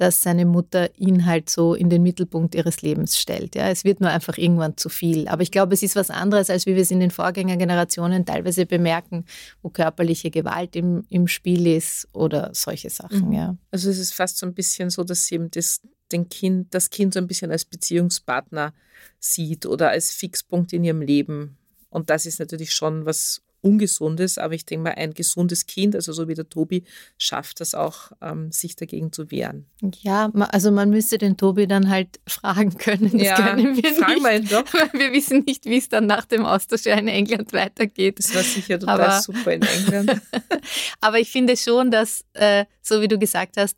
dass 0.00 0.22
seine 0.22 0.46
Mutter 0.46 0.88
ihn 0.98 1.26
halt 1.26 1.50
so 1.50 1.74
in 1.74 1.90
den 1.90 2.02
Mittelpunkt 2.02 2.54
ihres 2.54 2.80
Lebens 2.80 3.18
stellt. 3.18 3.54
Ja, 3.54 3.68
es 3.68 3.84
wird 3.84 4.00
nur 4.00 4.08
einfach 4.08 4.38
irgendwann 4.38 4.78
zu 4.78 4.88
viel. 4.88 5.28
Aber 5.28 5.42
ich 5.42 5.50
glaube, 5.50 5.74
es 5.74 5.82
ist 5.82 5.94
was 5.94 6.08
anderes, 6.08 6.48
als 6.48 6.64
wie 6.64 6.74
wir 6.74 6.80
es 6.80 6.90
in 6.90 7.00
den 7.00 7.10
Vorgängergenerationen 7.10 8.24
teilweise 8.24 8.64
bemerken, 8.64 9.26
wo 9.60 9.68
körperliche 9.68 10.30
Gewalt 10.30 10.74
im, 10.74 11.04
im 11.10 11.28
Spiel 11.28 11.66
ist 11.66 12.08
oder 12.14 12.48
solche 12.54 12.88
Sachen. 12.88 13.26
Mhm. 13.26 13.32
Ja. 13.32 13.56
Also 13.70 13.90
es 13.90 13.98
ist 13.98 14.14
fast 14.14 14.38
so 14.38 14.46
ein 14.46 14.54
bisschen 14.54 14.88
so, 14.88 15.04
dass 15.04 15.26
sie 15.26 15.34
eben 15.34 15.50
das, 15.50 15.82
den 16.12 16.30
kind, 16.30 16.74
das 16.74 16.88
Kind 16.88 17.12
so 17.12 17.20
ein 17.20 17.26
bisschen 17.26 17.50
als 17.50 17.66
Beziehungspartner 17.66 18.72
sieht 19.18 19.66
oder 19.66 19.90
als 19.90 20.12
Fixpunkt 20.12 20.72
in 20.72 20.82
ihrem 20.82 21.02
Leben. 21.02 21.58
Und 21.90 22.08
das 22.08 22.24
ist 22.24 22.40
natürlich 22.40 22.72
schon 22.72 23.04
was 23.04 23.42
Ungesundes, 23.62 24.38
aber 24.38 24.54
ich 24.54 24.64
denke 24.64 24.84
mal, 24.84 24.94
ein 24.94 25.12
gesundes 25.12 25.66
Kind, 25.66 25.94
also 25.94 26.12
so 26.12 26.28
wie 26.28 26.34
der 26.34 26.48
Tobi, 26.48 26.84
schafft 27.18 27.60
das 27.60 27.74
auch, 27.74 28.12
ähm, 28.22 28.50
sich 28.52 28.76
dagegen 28.76 29.12
zu 29.12 29.30
wehren. 29.30 29.66
Ja, 30.00 30.30
also 30.50 30.70
man 30.70 30.90
müsste 30.90 31.18
den 31.18 31.36
Tobi 31.36 31.66
dann 31.66 31.90
halt 31.90 32.20
fragen 32.26 32.76
können. 32.78 33.12
Das 33.12 33.22
ja, 33.22 33.36
können 33.36 33.76
wir 33.76 33.94
fragen 33.94 34.22
wir 34.22 34.40
doch. 34.40 34.72
weil 34.74 34.90
wir 34.92 35.12
wissen 35.12 35.44
nicht, 35.46 35.64
wie 35.66 35.78
es 35.78 35.88
dann 35.88 36.06
nach 36.06 36.24
dem 36.24 36.44
Austausch 36.44 36.86
in 36.86 37.08
England 37.08 37.52
weitergeht. 37.52 38.18
Das 38.18 38.34
war 38.34 38.42
sicher 38.42 38.78
total 38.78 39.00
aber, 39.00 39.20
super 39.20 39.52
in 39.52 39.62
England. 39.62 40.20
aber 41.00 41.18
ich 41.18 41.30
finde 41.30 41.56
schon, 41.56 41.90
dass, 41.90 42.24
äh, 42.34 42.64
so 42.82 43.00
wie 43.00 43.08
du 43.08 43.18
gesagt 43.18 43.56
hast, 43.56 43.76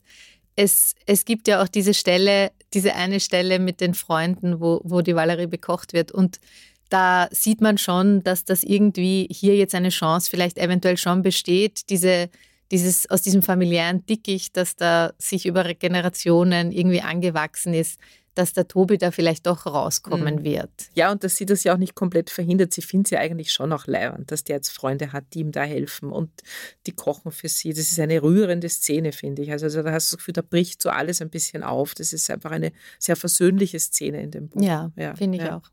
es, 0.55 0.95
es 1.05 1.25
gibt 1.25 1.47
ja 1.47 1.63
auch 1.63 1.67
diese 1.67 1.93
Stelle, 1.93 2.51
diese 2.73 2.93
eine 2.95 3.19
Stelle 3.19 3.59
mit 3.59 3.81
den 3.81 3.93
Freunden, 3.93 4.59
wo, 4.59 4.81
wo 4.83 5.01
die 5.01 5.15
Valerie 5.15 5.47
bekocht 5.47 5.93
wird 5.93 6.11
und 6.11 6.39
da 6.93 7.27
sieht 7.31 7.59
man 7.59 7.79
schon, 7.79 8.21
dass 8.23 8.45
das 8.45 8.61
irgendwie 8.61 9.27
hier 9.31 9.55
jetzt 9.55 9.73
eine 9.73 9.89
Chance 9.89 10.29
vielleicht 10.29 10.59
eventuell 10.59 10.97
schon 10.97 11.23
besteht, 11.23 11.89
diese, 11.89 12.29
dieses, 12.71 13.09
aus 13.09 13.23
diesem 13.23 13.41
familiären 13.41 14.05
Dickicht, 14.05 14.55
das 14.55 14.75
da 14.75 15.11
sich 15.17 15.47
über 15.47 15.63
Generationen 15.73 16.71
irgendwie 16.71 17.01
angewachsen 17.01 17.73
ist, 17.73 17.99
dass 18.35 18.53
der 18.53 18.67
Tobi 18.67 18.99
da 18.99 19.09
vielleicht 19.09 19.47
doch 19.47 19.65
rauskommen 19.65 20.35
mhm. 20.35 20.43
wird. 20.43 20.69
Ja, 20.93 21.11
und 21.11 21.23
dass 21.23 21.35
sie 21.35 21.47
das 21.47 21.63
ja 21.63 21.73
auch 21.73 21.77
nicht 21.77 21.95
komplett 21.95 22.29
verhindert. 22.29 22.73
Sie 22.73 22.81
findet 22.83 23.07
sie 23.07 23.15
ja 23.15 23.21
eigentlich 23.21 23.51
schon 23.51 23.71
auch 23.73 23.87
leibend, 23.87 24.31
dass 24.31 24.43
der 24.43 24.57
jetzt 24.57 24.69
Freunde 24.69 25.13
hat, 25.13 25.25
die 25.33 25.39
ihm 25.39 25.51
da 25.51 25.63
helfen 25.63 26.11
und 26.11 26.29
die 26.85 26.91
kochen 26.91 27.31
für 27.31 27.47
sie. 27.47 27.73
Das 27.73 27.91
ist 27.91 27.99
eine 27.99 28.21
rührende 28.21 28.69
Szene, 28.69 29.13
finde 29.13 29.41
ich. 29.41 29.51
Also, 29.51 29.65
also 29.65 29.81
da 29.81 29.91
hast 29.91 30.11
du 30.11 30.15
das 30.15 30.19
Gefühl, 30.19 30.33
da 30.33 30.41
bricht 30.41 30.81
so 30.81 30.89
alles 30.89 31.21
ein 31.21 31.29
bisschen 31.29 31.63
auf. 31.63 31.95
Das 31.95 32.13
ist 32.13 32.29
einfach 32.29 32.51
eine 32.51 32.71
sehr 32.99 33.15
versöhnliche 33.15 33.79
Szene 33.79 34.21
in 34.21 34.31
dem 34.31 34.49
Buch. 34.49 34.61
Ja, 34.61 34.91
ja 34.95 35.15
finde 35.15 35.37
ich 35.37 35.43
ja. 35.43 35.57
auch. 35.57 35.72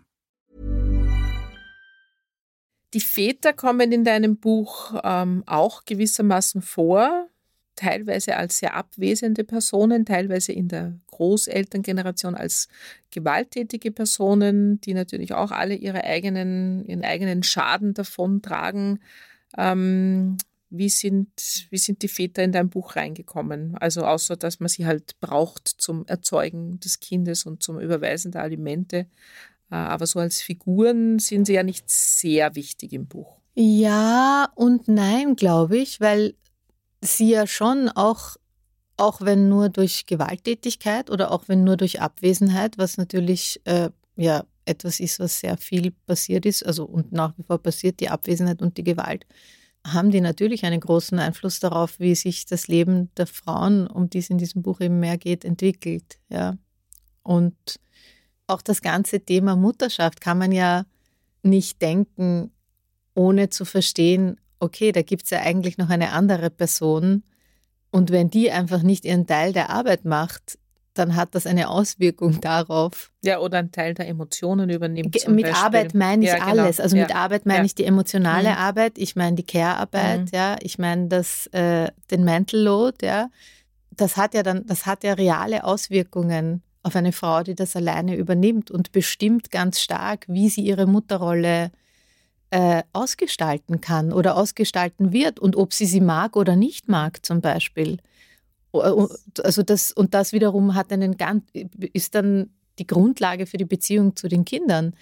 Die 2.93 2.99
Väter 2.99 3.53
kommen 3.53 3.91
in 3.91 4.03
deinem 4.03 4.37
Buch 4.37 4.99
ähm, 5.03 5.43
auch 5.45 5.85
gewissermaßen 5.85 6.61
vor, 6.61 7.27
teilweise 7.75 8.35
als 8.35 8.57
sehr 8.59 8.75
abwesende 8.75 9.43
Personen, 9.43 10.05
teilweise 10.05 10.51
in 10.51 10.67
der 10.67 10.99
Großelterngeneration 11.07 12.35
als 12.35 12.67
gewalttätige 13.11 13.91
Personen, 13.91 14.81
die 14.81 14.93
natürlich 14.93 15.33
auch 15.33 15.51
alle 15.51 15.75
ihre 15.75 16.03
eigenen, 16.03 16.85
ihren 16.85 17.03
eigenen 17.03 17.43
Schaden 17.43 17.93
davontragen. 17.93 18.99
Ähm, 19.57 20.37
wie 20.69 20.89
sind, 20.89 21.67
wie 21.69 21.77
sind 21.77 22.01
die 22.01 22.07
Väter 22.07 22.43
in 22.43 22.53
dein 22.53 22.69
Buch 22.69 22.95
reingekommen? 22.95 23.75
Also 23.77 24.05
außer, 24.05 24.37
dass 24.37 24.59
man 24.59 24.69
sie 24.69 24.85
halt 24.85 25.19
braucht 25.19 25.67
zum 25.67 26.05
Erzeugen 26.07 26.79
des 26.79 26.99
Kindes 27.01 27.45
und 27.45 27.61
zum 27.61 27.79
Überweisen 27.79 28.31
der 28.31 28.43
Alimente. 28.43 29.07
Äh, 29.71 29.75
aber 29.75 30.05
so 30.05 30.19
als 30.19 30.41
Figuren 30.41 31.19
sind 31.19 31.45
sie 31.45 31.53
ja 31.53 31.63
nicht 31.63 31.89
sehr 31.89 32.55
wichtig 32.55 32.93
im 32.93 33.07
Buch. 33.07 33.37
Ja 33.55 34.49
und 34.55 34.87
nein, 34.87 35.35
glaube 35.35 35.77
ich, 35.77 35.99
weil 35.99 36.35
sie 37.01 37.31
ja 37.31 37.47
schon 37.47 37.89
auch, 37.89 38.37
auch 38.97 39.21
wenn 39.21 39.49
nur 39.49 39.69
durch 39.69 40.05
Gewalttätigkeit 40.05 41.09
oder 41.09 41.31
auch 41.31 41.47
wenn 41.47 41.63
nur 41.63 41.77
durch 41.77 42.01
Abwesenheit, 42.01 42.77
was 42.77 42.97
natürlich 42.97 43.59
äh, 43.65 43.89
ja 44.15 44.43
etwas 44.65 44.99
ist, 44.99 45.19
was 45.19 45.39
sehr 45.39 45.57
viel 45.57 45.91
passiert 46.05 46.45
ist, 46.45 46.65
also 46.65 46.85
und 46.85 47.11
nach 47.11 47.37
wie 47.37 47.43
vor 47.43 47.57
passiert, 47.57 47.99
die 47.99 48.09
Abwesenheit 48.09 48.61
und 48.61 48.77
die 48.77 48.83
Gewalt, 48.83 49.25
haben 49.85 50.11
die 50.11 50.21
natürlich 50.21 50.63
einen 50.63 50.79
großen 50.79 51.17
Einfluss 51.17 51.59
darauf, 51.59 51.99
wie 51.99 52.13
sich 52.13 52.45
das 52.45 52.67
Leben 52.67 53.09
der 53.17 53.25
Frauen, 53.25 53.87
um 53.87 54.09
die 54.09 54.19
es 54.19 54.29
in 54.29 54.37
diesem 54.37 54.61
Buch 54.61 54.79
eben 54.79 54.99
mehr 54.99 55.17
geht, 55.17 55.43
entwickelt. 55.43 56.19
Ja. 56.29 56.55
Und 57.23 57.55
auch 58.51 58.61
das 58.61 58.81
ganze 58.81 59.21
Thema 59.21 59.55
Mutterschaft 59.55 60.21
kann 60.21 60.37
man 60.37 60.51
ja 60.51 60.85
nicht 61.43 61.81
denken, 61.81 62.51
ohne 63.15 63.49
zu 63.49 63.65
verstehen, 63.65 64.39
okay, 64.59 64.91
da 64.91 65.01
gibt 65.01 65.23
es 65.23 65.31
ja 65.31 65.39
eigentlich 65.39 65.77
noch 65.77 65.89
eine 65.89 66.11
andere 66.11 66.49
Person. 66.49 67.23
Und 67.91 68.11
wenn 68.11 68.29
die 68.29 68.51
einfach 68.51 68.83
nicht 68.83 69.05
ihren 69.05 69.27
Teil 69.27 69.53
der 69.53 69.69
Arbeit 69.69 70.05
macht, 70.05 70.57
dann 70.93 71.15
hat 71.15 71.35
das 71.35 71.47
eine 71.47 71.69
Auswirkung 71.69 72.41
darauf. 72.41 73.11
Ja, 73.23 73.39
oder 73.39 73.59
einen 73.59 73.71
Teil 73.71 73.93
der 73.93 74.07
Emotionen 74.07 74.69
übernimmt. 74.69 75.13
mit 75.27 75.45
Beispiel. 75.45 75.63
Arbeit 75.63 75.93
meine 75.93 76.23
ich 76.23 76.29
ja, 76.29 76.35
genau. 76.35 76.63
alles. 76.63 76.79
Also 76.79 76.95
ja. 76.95 77.03
mit 77.03 77.15
Arbeit 77.15 77.45
meine 77.45 77.59
ja. 77.59 77.65
ich 77.65 77.75
die 77.75 77.85
emotionale 77.85 78.49
mhm. 78.49 78.57
Arbeit, 78.57 78.97
ich 78.97 79.15
meine 79.15 79.35
die 79.35 79.43
Care-Arbeit, 79.43 80.21
mhm. 80.21 80.27
ja, 80.33 80.55
ich 80.61 80.77
meine 80.77 81.07
das, 81.07 81.47
äh, 81.47 81.89
den 82.11 82.23
Mental 82.23 82.59
Load, 82.59 83.05
ja. 83.05 83.29
Das 83.91 84.17
hat 84.17 84.33
ja 84.33 84.43
dann, 84.43 84.65
das 84.65 84.85
hat 84.85 85.03
ja 85.03 85.13
reale 85.13 85.63
Auswirkungen 85.63 86.61
auf 86.83 86.95
eine 86.95 87.11
Frau, 87.11 87.43
die 87.43 87.55
das 87.55 87.75
alleine 87.75 88.15
übernimmt 88.15 88.71
und 88.71 88.91
bestimmt 88.91 89.51
ganz 89.51 89.79
stark, 89.79 90.25
wie 90.27 90.49
sie 90.49 90.61
ihre 90.61 90.87
Mutterrolle 90.87 91.71
äh, 92.49 92.83
ausgestalten 92.93 93.81
kann 93.81 94.11
oder 94.11 94.35
ausgestalten 94.35 95.13
wird 95.13 95.39
und 95.39 95.55
ob 95.55 95.73
sie 95.73 95.85
sie 95.85 96.01
mag 96.01 96.35
oder 96.35 96.55
nicht 96.55 96.89
mag 96.89 97.25
zum 97.25 97.41
Beispiel. 97.41 97.97
Also 98.73 99.63
das, 99.63 99.91
und 99.91 100.13
das 100.13 100.33
wiederum 100.33 100.75
hat 100.75 100.91
einen 100.91 101.17
ganz, 101.17 101.43
ist 101.93 102.15
dann 102.15 102.49
die 102.79 102.87
Grundlage 102.87 103.45
für 103.45 103.57
die 103.57 103.65
Beziehung 103.65 104.15
zu 104.15 104.27
den 104.27 104.45
Kindern. 104.45 104.93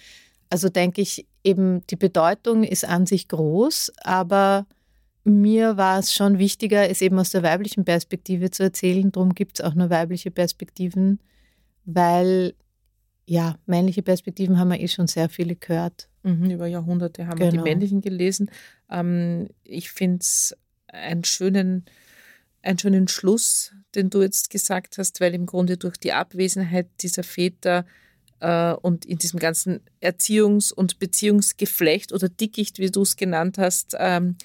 Also 0.48 0.68
denke 0.68 1.00
ich 1.00 1.26
eben, 1.44 1.86
die 1.88 1.96
Bedeutung 1.96 2.64
ist 2.64 2.84
an 2.84 3.06
sich 3.06 3.28
groß, 3.28 3.92
aber 4.02 4.66
mir 5.24 5.76
war 5.76 5.98
es 5.98 6.14
schon 6.14 6.38
wichtiger, 6.38 6.88
es 6.88 7.00
eben 7.00 7.18
aus 7.18 7.30
der 7.30 7.42
weiblichen 7.42 7.84
Perspektive 7.84 8.50
zu 8.50 8.64
erzählen. 8.64 9.12
Darum 9.12 9.34
gibt 9.34 9.60
es 9.60 9.64
auch 9.64 9.74
nur 9.74 9.90
weibliche 9.90 10.30
Perspektiven, 10.30 11.20
weil 11.84 12.54
ja, 13.26 13.56
männliche 13.66 14.02
Perspektiven 14.02 14.58
haben 14.58 14.70
wir 14.70 14.80
eh 14.80 14.88
schon 14.88 15.06
sehr 15.06 15.28
viele 15.28 15.54
gehört. 15.54 16.08
Mhm, 16.22 16.50
über 16.50 16.66
Jahrhunderte 16.66 17.26
haben 17.26 17.38
genau. 17.38 17.46
wir 17.46 17.50
die 17.50 17.56
genau. 17.58 17.68
männlichen 17.68 18.00
gelesen. 18.00 18.50
Ähm, 18.90 19.48
ich 19.62 19.90
finde 19.92 20.18
es 20.20 20.56
einen 20.88 21.24
schönen, 21.24 21.84
einen 22.62 22.78
schönen 22.78 23.08
Schluss, 23.08 23.72
den 23.94 24.10
du 24.10 24.20
jetzt 24.22 24.50
gesagt 24.50 24.98
hast, 24.98 25.20
weil 25.20 25.34
im 25.34 25.46
Grunde 25.46 25.76
durch 25.76 25.96
die 25.96 26.12
Abwesenheit 26.12 26.88
dieser 27.00 27.22
Väter 27.22 27.86
äh, 28.40 28.72
und 28.72 29.04
in 29.04 29.18
diesem 29.18 29.38
ganzen 29.38 29.80
Erziehungs- 30.02 30.72
und 30.72 30.98
Beziehungsgeflecht 30.98 32.12
oder 32.12 32.28
Dickicht, 32.28 32.78
wie 32.78 32.90
du 32.90 33.02
es 33.02 33.16
genannt 33.16 33.58
hast, 33.58 33.94
ähm, 33.98 34.36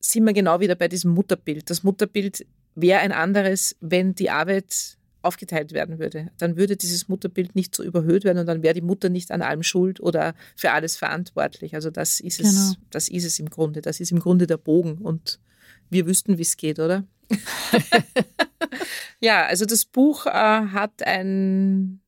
sind 0.00 0.24
wir 0.26 0.32
genau 0.32 0.60
wieder 0.60 0.74
bei 0.74 0.88
diesem 0.88 1.12
Mutterbild. 1.12 1.70
Das 1.70 1.84
Mutterbild 1.84 2.44
wäre 2.74 3.00
ein 3.00 3.12
anderes, 3.12 3.76
wenn 3.80 4.14
die 4.14 4.30
Arbeit 4.30 4.98
aufgeteilt 5.22 5.72
werden 5.72 5.98
würde. 5.98 6.30
Dann 6.38 6.56
würde 6.56 6.76
dieses 6.76 7.08
Mutterbild 7.08 7.54
nicht 7.54 7.74
so 7.74 7.82
überhöht 7.82 8.24
werden 8.24 8.38
und 8.38 8.46
dann 8.46 8.62
wäre 8.62 8.74
die 8.74 8.82
Mutter 8.82 9.08
nicht 9.08 9.30
an 9.30 9.42
allem 9.42 9.62
schuld 9.62 10.00
oder 10.00 10.34
für 10.56 10.72
alles 10.72 10.96
verantwortlich. 10.96 11.74
Also 11.74 11.90
das 11.90 12.20
ist 12.20 12.40
es, 12.40 12.50
genau. 12.50 12.72
das 12.90 13.08
ist 13.08 13.24
es 13.24 13.38
im 13.38 13.48
Grunde. 13.48 13.80
Das 13.80 14.00
ist 14.00 14.12
im 14.12 14.18
Grunde 14.18 14.46
der 14.46 14.58
Bogen 14.58 14.98
und 14.98 15.40
wir 15.90 16.06
wüssten, 16.06 16.38
wie 16.38 16.42
es 16.42 16.56
geht, 16.56 16.78
oder? 16.78 17.04
ja, 19.20 19.46
also 19.46 19.64
das 19.64 19.84
Buch 19.84 20.26
äh, 20.26 20.30
hat 20.30 21.02
ein, 21.04 22.01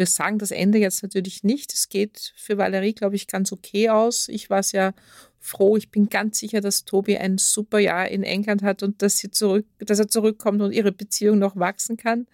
wir 0.00 0.06
sagen 0.06 0.38
das 0.38 0.50
Ende 0.50 0.78
jetzt 0.78 1.02
natürlich 1.02 1.44
nicht. 1.44 1.74
Es 1.74 1.90
geht 1.90 2.32
für 2.34 2.56
Valerie, 2.56 2.94
glaube 2.94 3.16
ich, 3.16 3.26
ganz 3.26 3.52
okay 3.52 3.90
aus. 3.90 4.28
Ich 4.28 4.48
war 4.48 4.62
sehr 4.62 4.94
froh. 5.38 5.76
Ich 5.76 5.90
bin 5.90 6.08
ganz 6.08 6.38
sicher, 6.38 6.62
dass 6.62 6.86
Tobi 6.86 7.18
ein 7.18 7.36
super 7.36 7.78
Jahr 7.78 8.08
in 8.08 8.22
England 8.22 8.62
hat 8.62 8.82
und 8.82 9.02
dass, 9.02 9.18
sie 9.18 9.30
zurück, 9.30 9.66
dass 9.78 9.98
er 9.98 10.08
zurückkommt 10.08 10.62
und 10.62 10.72
ihre 10.72 10.90
Beziehung 10.90 11.38
noch 11.38 11.54
wachsen 11.54 11.98
kann. 11.98 12.26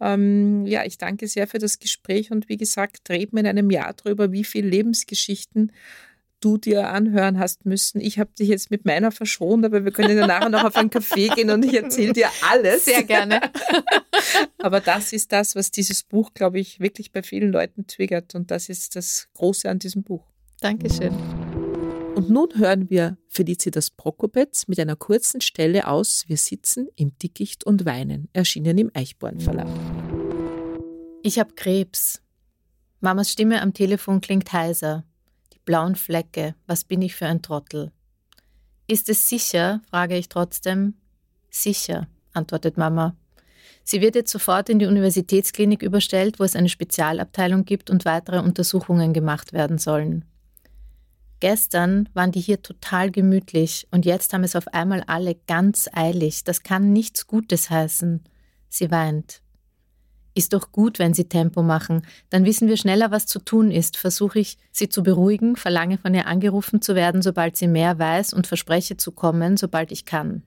Ähm, 0.00 0.66
ja, 0.66 0.84
ich 0.84 0.98
danke 0.98 1.28
sehr 1.28 1.46
für 1.46 1.58
das 1.58 1.78
Gespräch 1.78 2.32
und 2.32 2.48
wie 2.48 2.56
gesagt, 2.56 3.08
reden 3.08 3.36
wir 3.36 3.40
in 3.40 3.46
einem 3.46 3.70
Jahr 3.70 3.94
darüber, 3.94 4.32
wie 4.32 4.44
viele 4.44 4.68
Lebensgeschichten 4.68 5.70
du 6.44 6.58
dir 6.58 6.90
anhören 6.90 7.38
hast 7.38 7.64
müssen. 7.64 8.00
Ich 8.00 8.18
habe 8.18 8.30
dich 8.38 8.48
jetzt 8.48 8.70
mit 8.70 8.84
meiner 8.84 9.10
verschont, 9.10 9.64
aber 9.64 9.84
wir 9.84 9.92
können 9.92 10.16
ja 10.16 10.26
nachher 10.26 10.50
noch 10.50 10.64
auf 10.64 10.76
einen 10.76 10.90
Café 10.90 11.34
gehen 11.34 11.50
und 11.50 11.64
ich 11.64 11.74
erzähle 11.74 12.12
dir 12.12 12.28
alles. 12.50 12.84
Sehr 12.84 13.02
gerne. 13.02 13.40
aber 14.58 14.80
das 14.80 15.12
ist 15.12 15.32
das, 15.32 15.56
was 15.56 15.70
dieses 15.70 16.02
Buch, 16.02 16.34
glaube 16.34 16.60
ich, 16.60 16.80
wirklich 16.80 17.12
bei 17.12 17.22
vielen 17.22 17.50
Leuten 17.50 17.86
triggert 17.86 18.34
und 18.34 18.50
das 18.50 18.68
ist 18.68 18.94
das 18.94 19.28
Große 19.34 19.68
an 19.68 19.78
diesem 19.78 20.02
Buch. 20.02 20.24
Dankeschön. 20.60 21.14
Und 22.14 22.30
nun 22.30 22.48
hören 22.56 22.90
wir 22.90 23.16
Felicitas 23.28 23.90
Prokopetz 23.90 24.68
mit 24.68 24.78
einer 24.78 24.96
kurzen 24.96 25.40
Stelle 25.40 25.88
aus 25.88 26.24
Wir 26.28 26.36
sitzen 26.36 26.88
im 26.94 27.16
Dickicht 27.18 27.64
und 27.64 27.86
weinen, 27.86 28.28
erschienen 28.32 28.78
im 28.78 28.90
Eichborn 28.94 29.40
Verlag. 29.40 29.68
Ich 31.22 31.38
habe 31.38 31.54
Krebs. 31.54 32.20
Mamas 33.00 33.32
Stimme 33.32 33.62
am 33.62 33.72
Telefon 33.72 34.20
klingt 34.20 34.52
heiser 34.52 35.04
blauen 35.64 35.96
Flecke, 35.96 36.54
was 36.66 36.84
bin 36.84 37.02
ich 37.02 37.14
für 37.14 37.26
ein 37.26 37.42
Trottel? 37.42 37.92
Ist 38.86 39.08
es 39.08 39.28
sicher? 39.28 39.80
frage 39.88 40.16
ich 40.16 40.28
trotzdem. 40.28 40.94
Sicher, 41.50 42.08
antwortet 42.32 42.76
Mama. 42.76 43.16
Sie 43.82 44.00
wird 44.00 44.14
jetzt 44.14 44.32
sofort 44.32 44.68
in 44.68 44.78
die 44.78 44.86
Universitätsklinik 44.86 45.82
überstellt, 45.82 46.40
wo 46.40 46.44
es 46.44 46.56
eine 46.56 46.68
Spezialabteilung 46.68 47.64
gibt 47.64 47.90
und 47.90 48.04
weitere 48.04 48.38
Untersuchungen 48.38 49.12
gemacht 49.12 49.52
werden 49.52 49.78
sollen. 49.78 50.24
Gestern 51.40 52.08
waren 52.14 52.32
die 52.32 52.40
hier 52.40 52.62
total 52.62 53.10
gemütlich 53.10 53.86
und 53.90 54.06
jetzt 54.06 54.32
haben 54.32 54.44
es 54.44 54.56
auf 54.56 54.68
einmal 54.68 55.02
alle 55.06 55.34
ganz 55.46 55.90
eilig. 55.92 56.44
Das 56.44 56.62
kann 56.62 56.92
nichts 56.92 57.26
Gutes 57.26 57.68
heißen. 57.68 58.24
Sie 58.70 58.90
weint. 58.90 59.43
Ist 60.36 60.52
doch 60.52 60.72
gut, 60.72 60.98
wenn 60.98 61.14
Sie 61.14 61.28
Tempo 61.28 61.62
machen. 61.62 62.02
Dann 62.28 62.44
wissen 62.44 62.66
wir 62.66 62.76
schneller, 62.76 63.12
was 63.12 63.26
zu 63.26 63.38
tun 63.38 63.70
ist. 63.70 63.96
Versuche 63.96 64.40
ich, 64.40 64.58
sie 64.72 64.88
zu 64.88 65.04
beruhigen, 65.04 65.54
verlange 65.54 65.96
von 65.96 66.12
ihr 66.12 66.26
angerufen 66.26 66.82
zu 66.82 66.96
werden, 66.96 67.22
sobald 67.22 67.56
sie 67.56 67.68
mehr 67.68 68.00
weiß 68.00 68.32
und 68.32 68.48
verspreche 68.48 68.96
zu 68.96 69.12
kommen, 69.12 69.56
sobald 69.56 69.92
ich 69.92 70.04
kann. 70.04 70.42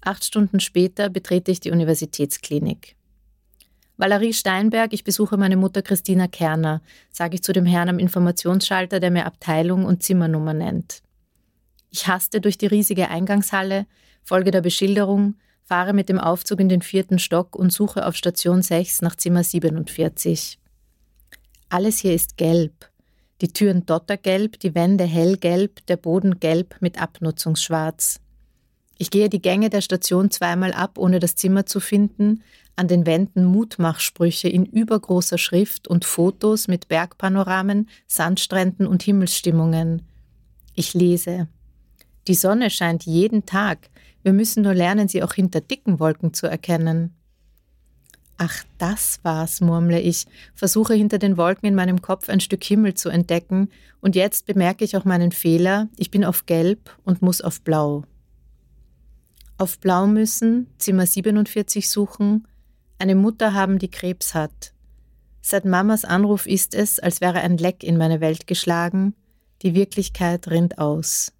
Acht 0.00 0.24
Stunden 0.24 0.58
später 0.58 1.10
betrete 1.10 1.52
ich 1.52 1.60
die 1.60 1.70
Universitätsklinik. 1.70 2.96
Valerie 3.98 4.32
Steinberg, 4.32 4.94
ich 4.94 5.04
besuche 5.04 5.36
meine 5.36 5.58
Mutter 5.58 5.82
Christina 5.82 6.26
Kerner, 6.26 6.80
sage 7.10 7.34
ich 7.34 7.42
zu 7.42 7.52
dem 7.52 7.66
Herrn 7.66 7.90
am 7.90 7.98
Informationsschalter, 7.98 9.00
der 9.00 9.10
mir 9.10 9.26
Abteilung 9.26 9.84
und 9.84 10.02
Zimmernummer 10.02 10.54
nennt. 10.54 11.02
Ich 11.90 12.08
haste 12.08 12.40
durch 12.40 12.56
die 12.56 12.66
riesige 12.66 13.10
Eingangshalle, 13.10 13.86
folge 14.24 14.50
der 14.50 14.62
Beschilderung, 14.62 15.34
fahre 15.64 15.92
mit 15.92 16.08
dem 16.08 16.18
Aufzug 16.18 16.60
in 16.60 16.68
den 16.68 16.82
vierten 16.82 17.18
Stock 17.18 17.56
und 17.56 17.72
suche 17.72 18.06
auf 18.06 18.16
Station 18.16 18.62
6 18.62 19.02
nach 19.02 19.16
Zimmer 19.16 19.44
47. 19.44 20.58
Alles 21.68 21.98
hier 21.98 22.14
ist 22.14 22.36
gelb. 22.36 22.90
Die 23.40 23.52
Türen 23.52 23.86
dottergelb, 23.86 24.60
die 24.60 24.74
Wände 24.74 25.04
hellgelb, 25.04 25.84
der 25.86 25.96
Boden 25.96 26.38
gelb 26.38 26.76
mit 26.80 27.00
Abnutzungsschwarz. 27.00 28.20
Ich 28.98 29.10
gehe 29.10 29.28
die 29.28 29.42
Gänge 29.42 29.68
der 29.68 29.80
Station 29.80 30.30
zweimal 30.30 30.72
ab, 30.72 30.98
ohne 30.98 31.18
das 31.18 31.34
Zimmer 31.34 31.66
zu 31.66 31.80
finden, 31.80 32.42
an 32.76 32.88
den 32.88 33.04
Wänden 33.04 33.44
Mutmachsprüche 33.44 34.48
in 34.48 34.64
übergroßer 34.64 35.38
Schrift 35.38 35.88
und 35.88 36.04
Fotos 36.04 36.68
mit 36.68 36.88
Bergpanoramen, 36.88 37.88
Sandstränden 38.06 38.86
und 38.86 39.02
Himmelsstimmungen. 39.02 40.02
Ich 40.74 40.94
lese. 40.94 41.48
Die 42.28 42.34
Sonne 42.34 42.70
scheint 42.70 43.04
jeden 43.04 43.46
Tag, 43.46 43.90
wir 44.22 44.32
müssen 44.32 44.62
nur 44.62 44.74
lernen, 44.74 45.08
sie 45.08 45.22
auch 45.22 45.34
hinter 45.34 45.60
dicken 45.60 45.98
Wolken 45.98 46.32
zu 46.32 46.46
erkennen. 46.46 47.14
Ach, 48.38 48.64
das 48.78 49.20
war's, 49.22 49.60
murmle 49.60 50.00
ich, 50.00 50.26
versuche 50.54 50.94
hinter 50.94 51.18
den 51.18 51.36
Wolken 51.36 51.68
in 51.68 51.74
meinem 51.74 52.02
Kopf 52.02 52.28
ein 52.28 52.40
Stück 52.40 52.64
Himmel 52.64 52.94
zu 52.94 53.08
entdecken, 53.08 53.68
und 54.00 54.16
jetzt 54.16 54.46
bemerke 54.46 54.84
ich 54.84 54.96
auch 54.96 55.04
meinen 55.04 55.32
Fehler, 55.32 55.88
ich 55.96 56.10
bin 56.10 56.24
auf 56.24 56.46
Gelb 56.46 56.96
und 57.04 57.22
muss 57.22 57.40
auf 57.40 57.60
Blau. 57.60 58.04
Auf 59.58 59.78
Blau 59.78 60.06
müssen, 60.06 60.66
Zimmer 60.78 61.06
47 61.06 61.88
suchen, 61.88 62.48
eine 62.98 63.14
Mutter 63.14 63.54
haben, 63.54 63.78
die 63.78 63.90
Krebs 63.90 64.34
hat. 64.34 64.72
Seit 65.40 65.64
Mamas 65.64 66.04
Anruf 66.04 66.46
ist 66.46 66.74
es, 66.74 66.98
als 66.98 67.20
wäre 67.20 67.40
ein 67.40 67.58
Leck 67.58 67.84
in 67.84 67.96
meine 67.96 68.20
Welt 68.20 68.46
geschlagen, 68.46 69.14
die 69.62 69.74
Wirklichkeit 69.74 70.48
rinnt 70.48 70.78
aus. 70.78 71.32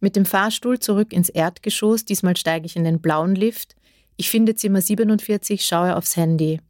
Mit 0.00 0.16
dem 0.16 0.24
Fahrstuhl 0.24 0.78
zurück 0.78 1.12
ins 1.12 1.28
Erdgeschoss, 1.28 2.04
diesmal 2.04 2.36
steige 2.36 2.66
ich 2.66 2.76
in 2.76 2.84
den 2.84 3.00
blauen 3.00 3.34
Lift, 3.34 3.76
ich 4.18 4.30
finde 4.30 4.54
Zimmer 4.54 4.80
47, 4.80 5.64
schaue 5.64 5.94
aufs 5.94 6.16
Handy. 6.16 6.60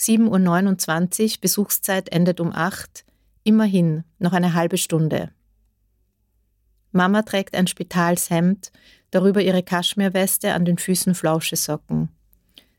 7.29 0.00 1.22
Uhr, 1.22 1.40
Besuchszeit 1.40 2.08
endet 2.10 2.40
um 2.40 2.52
8 2.52 3.04
Immerhin, 3.44 4.02
noch 4.18 4.32
eine 4.32 4.54
halbe 4.54 4.76
Stunde. 4.76 5.30
Mama 6.90 7.22
trägt 7.22 7.54
ein 7.54 7.68
Spitalshemd, 7.68 8.72
darüber 9.12 9.40
ihre 9.40 9.62
Kaschmirweste, 9.62 10.52
an 10.52 10.64
den 10.64 10.78
Füßen 10.78 11.14
Flauschesocken. 11.14 12.08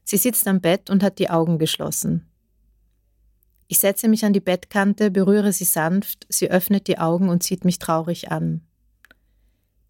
Sie 0.04 0.18
sitzt 0.18 0.48
am 0.48 0.60
Bett 0.60 0.90
und 0.90 1.04
hat 1.04 1.20
die 1.20 1.30
Augen 1.30 1.58
geschlossen. 1.58 2.28
Ich 3.70 3.80
setze 3.80 4.10
mich 4.10 4.26
an 4.26 4.34
die 4.34 4.42
Bettkante, 4.42 5.12
berühre 5.12 5.54
sie 5.54 5.66
sanft, 5.66 6.26
sie 6.28 6.52
öffnet 6.52 6.88
die 6.88 6.98
Augen 6.98 7.30
und 7.30 7.44
sieht 7.44 7.64
mich 7.64 7.80
traurig 7.80 8.30
an. 8.30 8.67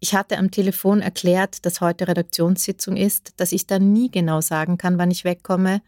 Ich 0.00 0.14
hatte 0.14 0.38
am 0.38 0.50
Telefon 0.50 1.00
erklärt, 1.00 1.64
dass 1.66 1.80
heute 1.80 2.06
Redaktionssitzung 2.06 2.96
ist, 2.96 3.32
dass 3.36 3.52
ich 3.52 3.66
dann 3.66 3.92
nie 3.92 4.10
genau 4.10 4.40
sagen 4.40 4.78
kann, 4.78 4.98
wann 4.98 5.10
ich 5.10 5.24
wegkomme. 5.24 5.82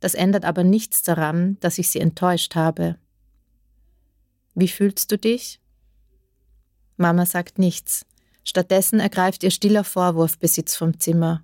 Das 0.00 0.14
ändert 0.14 0.44
aber 0.44 0.64
nichts 0.64 1.02
daran, 1.02 1.56
dass 1.60 1.78
ich 1.78 1.88
sie 1.88 2.00
enttäuscht 2.00 2.54
habe. 2.56 2.96
Wie 4.54 4.68
fühlst 4.68 5.10
du 5.10 5.18
dich? 5.18 5.60
Mama 6.96 7.26
sagt 7.26 7.58
nichts. 7.58 8.04
Stattdessen 8.44 9.00
ergreift 9.00 9.42
ihr 9.42 9.50
stiller 9.50 9.84
Vorwurf 9.84 10.38
Besitz 10.38 10.76
vom 10.76 11.00
Zimmer. 11.00 11.42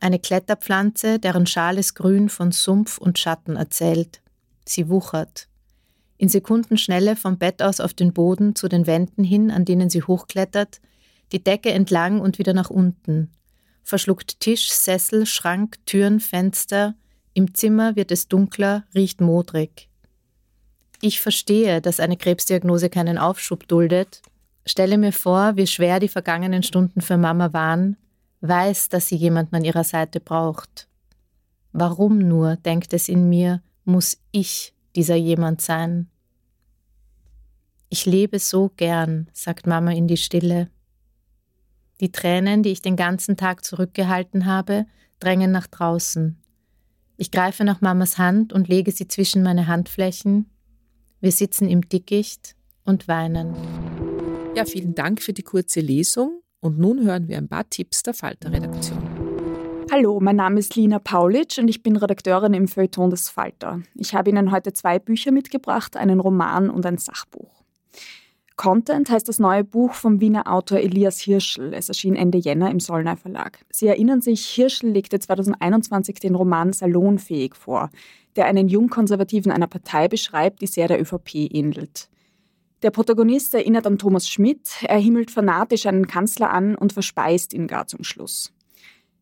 Eine 0.00 0.20
Kletterpflanze, 0.20 1.18
deren 1.18 1.46
schales 1.46 1.94
Grün 1.94 2.28
von 2.28 2.52
Sumpf 2.52 2.98
und 2.98 3.18
Schatten 3.18 3.56
erzählt. 3.56 4.22
Sie 4.64 4.88
wuchert. 4.88 5.48
In 6.18 6.28
Sekundenschnelle 6.28 7.16
vom 7.16 7.36
Bett 7.36 7.62
aus 7.62 7.80
auf 7.80 7.94
den 7.94 8.12
Boden 8.12 8.54
zu 8.54 8.68
den 8.68 8.86
Wänden 8.86 9.24
hin, 9.24 9.50
an 9.50 9.64
denen 9.64 9.90
sie 9.90 10.02
hochklettert, 10.02 10.80
die 11.32 11.42
Decke 11.42 11.72
entlang 11.72 12.20
und 12.20 12.38
wieder 12.38 12.54
nach 12.54 12.70
unten. 12.70 13.30
Verschluckt 13.82 14.40
Tisch, 14.40 14.70
Sessel, 14.70 15.26
Schrank, 15.26 15.84
Türen, 15.86 16.20
Fenster. 16.20 16.94
Im 17.34 17.54
Zimmer 17.54 17.96
wird 17.96 18.12
es 18.12 18.28
dunkler, 18.28 18.84
riecht 18.94 19.20
modrig. 19.20 19.88
Ich 21.00 21.20
verstehe, 21.20 21.80
dass 21.80 21.98
eine 21.98 22.16
Krebsdiagnose 22.16 22.88
keinen 22.88 23.18
Aufschub 23.18 23.66
duldet, 23.66 24.22
stelle 24.64 24.98
mir 24.98 25.12
vor, 25.12 25.56
wie 25.56 25.66
schwer 25.66 25.98
die 25.98 26.08
vergangenen 26.08 26.62
Stunden 26.62 27.00
für 27.00 27.16
Mama 27.16 27.52
waren, 27.52 27.96
weiß, 28.40 28.88
dass 28.88 29.08
sie 29.08 29.16
jemanden 29.16 29.56
an 29.56 29.64
ihrer 29.64 29.84
Seite 29.84 30.20
braucht. 30.20 30.88
Warum 31.72 32.18
nur, 32.18 32.56
denkt 32.56 32.92
es 32.92 33.08
in 33.08 33.28
mir, 33.28 33.62
muss 33.84 34.18
ich 34.30 34.74
dieser 34.94 35.16
jemand 35.16 35.60
sein? 35.60 36.08
Ich 37.88 38.06
lebe 38.06 38.38
so 38.38 38.70
gern, 38.76 39.28
sagt 39.32 39.66
Mama 39.66 39.92
in 39.92 40.06
die 40.06 40.16
Stille. 40.16 40.70
Die 42.02 42.10
Tränen, 42.10 42.64
die 42.64 42.70
ich 42.70 42.82
den 42.82 42.96
ganzen 42.96 43.36
Tag 43.36 43.64
zurückgehalten 43.64 44.44
habe, 44.44 44.86
drängen 45.20 45.52
nach 45.52 45.68
draußen. 45.68 46.36
Ich 47.16 47.30
greife 47.30 47.62
nach 47.62 47.80
Mamas 47.80 48.18
Hand 48.18 48.52
und 48.52 48.66
lege 48.66 48.90
sie 48.90 49.06
zwischen 49.06 49.44
meine 49.44 49.68
Handflächen. 49.68 50.50
Wir 51.20 51.30
sitzen 51.30 51.68
im 51.68 51.88
Dickicht 51.88 52.56
und 52.84 53.06
weinen. 53.06 53.54
Ja, 54.56 54.64
vielen 54.64 54.96
Dank 54.96 55.22
für 55.22 55.32
die 55.32 55.44
kurze 55.44 55.78
Lesung. 55.78 56.42
Und 56.58 56.76
nun 56.76 57.04
hören 57.04 57.28
wir 57.28 57.38
ein 57.38 57.48
paar 57.48 57.70
Tipps 57.70 58.02
der 58.02 58.14
Falter-Redaktion. 58.14 58.98
Hallo, 59.92 60.18
mein 60.18 60.36
Name 60.36 60.58
ist 60.58 60.74
Lina 60.74 60.98
Paulitsch 60.98 61.60
und 61.60 61.68
ich 61.68 61.84
bin 61.84 61.94
Redakteurin 61.94 62.54
im 62.54 62.66
Feuilleton 62.66 63.10
des 63.10 63.28
Falter. 63.28 63.80
Ich 63.94 64.12
habe 64.12 64.28
Ihnen 64.30 64.50
heute 64.50 64.72
zwei 64.72 64.98
Bücher 64.98 65.30
mitgebracht, 65.30 65.96
einen 65.96 66.18
Roman 66.18 66.68
und 66.68 66.84
ein 66.84 66.98
Sachbuch. 66.98 67.62
Content 68.56 69.10
heißt 69.10 69.28
das 69.28 69.38
neue 69.38 69.64
Buch 69.64 69.94
vom 69.94 70.20
Wiener 70.20 70.52
Autor 70.52 70.78
Elias 70.78 71.20
Hirschl. 71.20 71.72
Es 71.74 71.88
erschien 71.88 72.16
Ende 72.16 72.38
Jänner 72.38 72.70
im 72.70 72.80
Sollner 72.80 73.16
Verlag. 73.16 73.64
Sie 73.70 73.86
erinnern 73.86 74.20
sich, 74.20 74.46
Hirschl 74.46 74.88
legte 74.88 75.18
2021 75.18 76.16
den 76.20 76.34
Roman 76.34 76.72
Salonfähig 76.72 77.54
vor, 77.54 77.90
der 78.36 78.46
einen 78.46 78.68
Jungkonservativen 78.68 79.52
einer 79.52 79.66
Partei 79.66 80.08
beschreibt, 80.08 80.62
die 80.62 80.66
sehr 80.66 80.88
der 80.88 81.00
ÖVP 81.00 81.34
ähnelt. 81.34 82.08
Der 82.82 82.90
Protagonist 82.90 83.54
erinnert 83.54 83.86
an 83.86 83.98
Thomas 83.98 84.28
Schmidt, 84.28 84.82
er 84.82 84.98
himmelt 84.98 85.30
fanatisch 85.30 85.86
einen 85.86 86.08
Kanzler 86.08 86.50
an 86.50 86.74
und 86.74 86.92
verspeist 86.92 87.54
ihn 87.54 87.68
gar 87.68 87.86
zum 87.86 88.02
Schluss. 88.02 88.52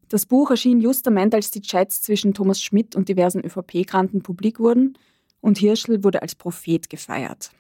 Das 0.09 0.27
Buch 0.27 0.51
erschien 0.51 0.81
justament, 0.81 1.35
als 1.35 1.51
die 1.51 1.61
Chats 1.61 2.03
zwischen 2.03 2.35
Thomas 2.35 2.63
Schmidt 2.63 2.97
und 2.97 3.09
diversen 3.09 3.45
ÖVP-Granten 3.45 4.23
publik 4.23 4.59
wurden 4.59 4.99
und 5.41 5.59
Hirschl 5.59 6.03
wurde 6.03 6.23
als 6.23 6.35
Prophet 6.35 6.89
gefeiert. 6.91 7.53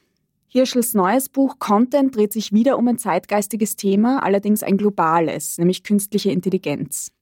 Hirschels 0.52 0.94
neues 0.94 1.28
Buch 1.28 1.60
Content 1.60 2.16
dreht 2.16 2.32
sich 2.32 2.52
wieder 2.52 2.76
um 2.76 2.88
ein 2.88 2.98
zeitgeistiges 2.98 3.76
Thema, 3.76 4.20
allerdings 4.24 4.64
ein 4.64 4.76
globales, 4.76 5.58
nämlich 5.58 5.84
künstliche 5.84 6.32
Intelligenz. 6.32 7.12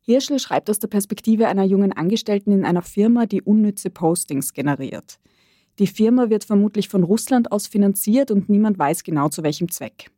Hirschel 0.00 0.38
schreibt 0.38 0.70
aus 0.70 0.78
der 0.78 0.88
Perspektive 0.88 1.48
einer 1.48 1.64
jungen 1.64 1.92
Angestellten 1.92 2.50
in 2.50 2.64
einer 2.64 2.80
Firma, 2.80 3.26
die 3.26 3.42
unnütze 3.42 3.90
Postings 3.90 4.54
generiert. 4.54 5.18
Die 5.78 5.86
Firma 5.86 6.30
wird 6.30 6.44
vermutlich 6.44 6.88
von 6.88 7.02
Russland 7.02 7.52
aus 7.52 7.66
finanziert 7.66 8.30
und 8.30 8.48
niemand 8.48 8.78
weiß 8.78 9.04
genau 9.04 9.28
zu 9.28 9.42
welchem 9.42 9.70
Zweck. 9.70 10.10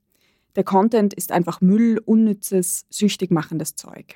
Der 0.55 0.63
Content 0.63 1.13
ist 1.13 1.33
einfach 1.33 1.61
Müll, 1.61 2.01
unnützes, 2.05 2.87
süchtig 2.89 3.33
machendes 3.33 3.75
Zeug. 3.75 4.15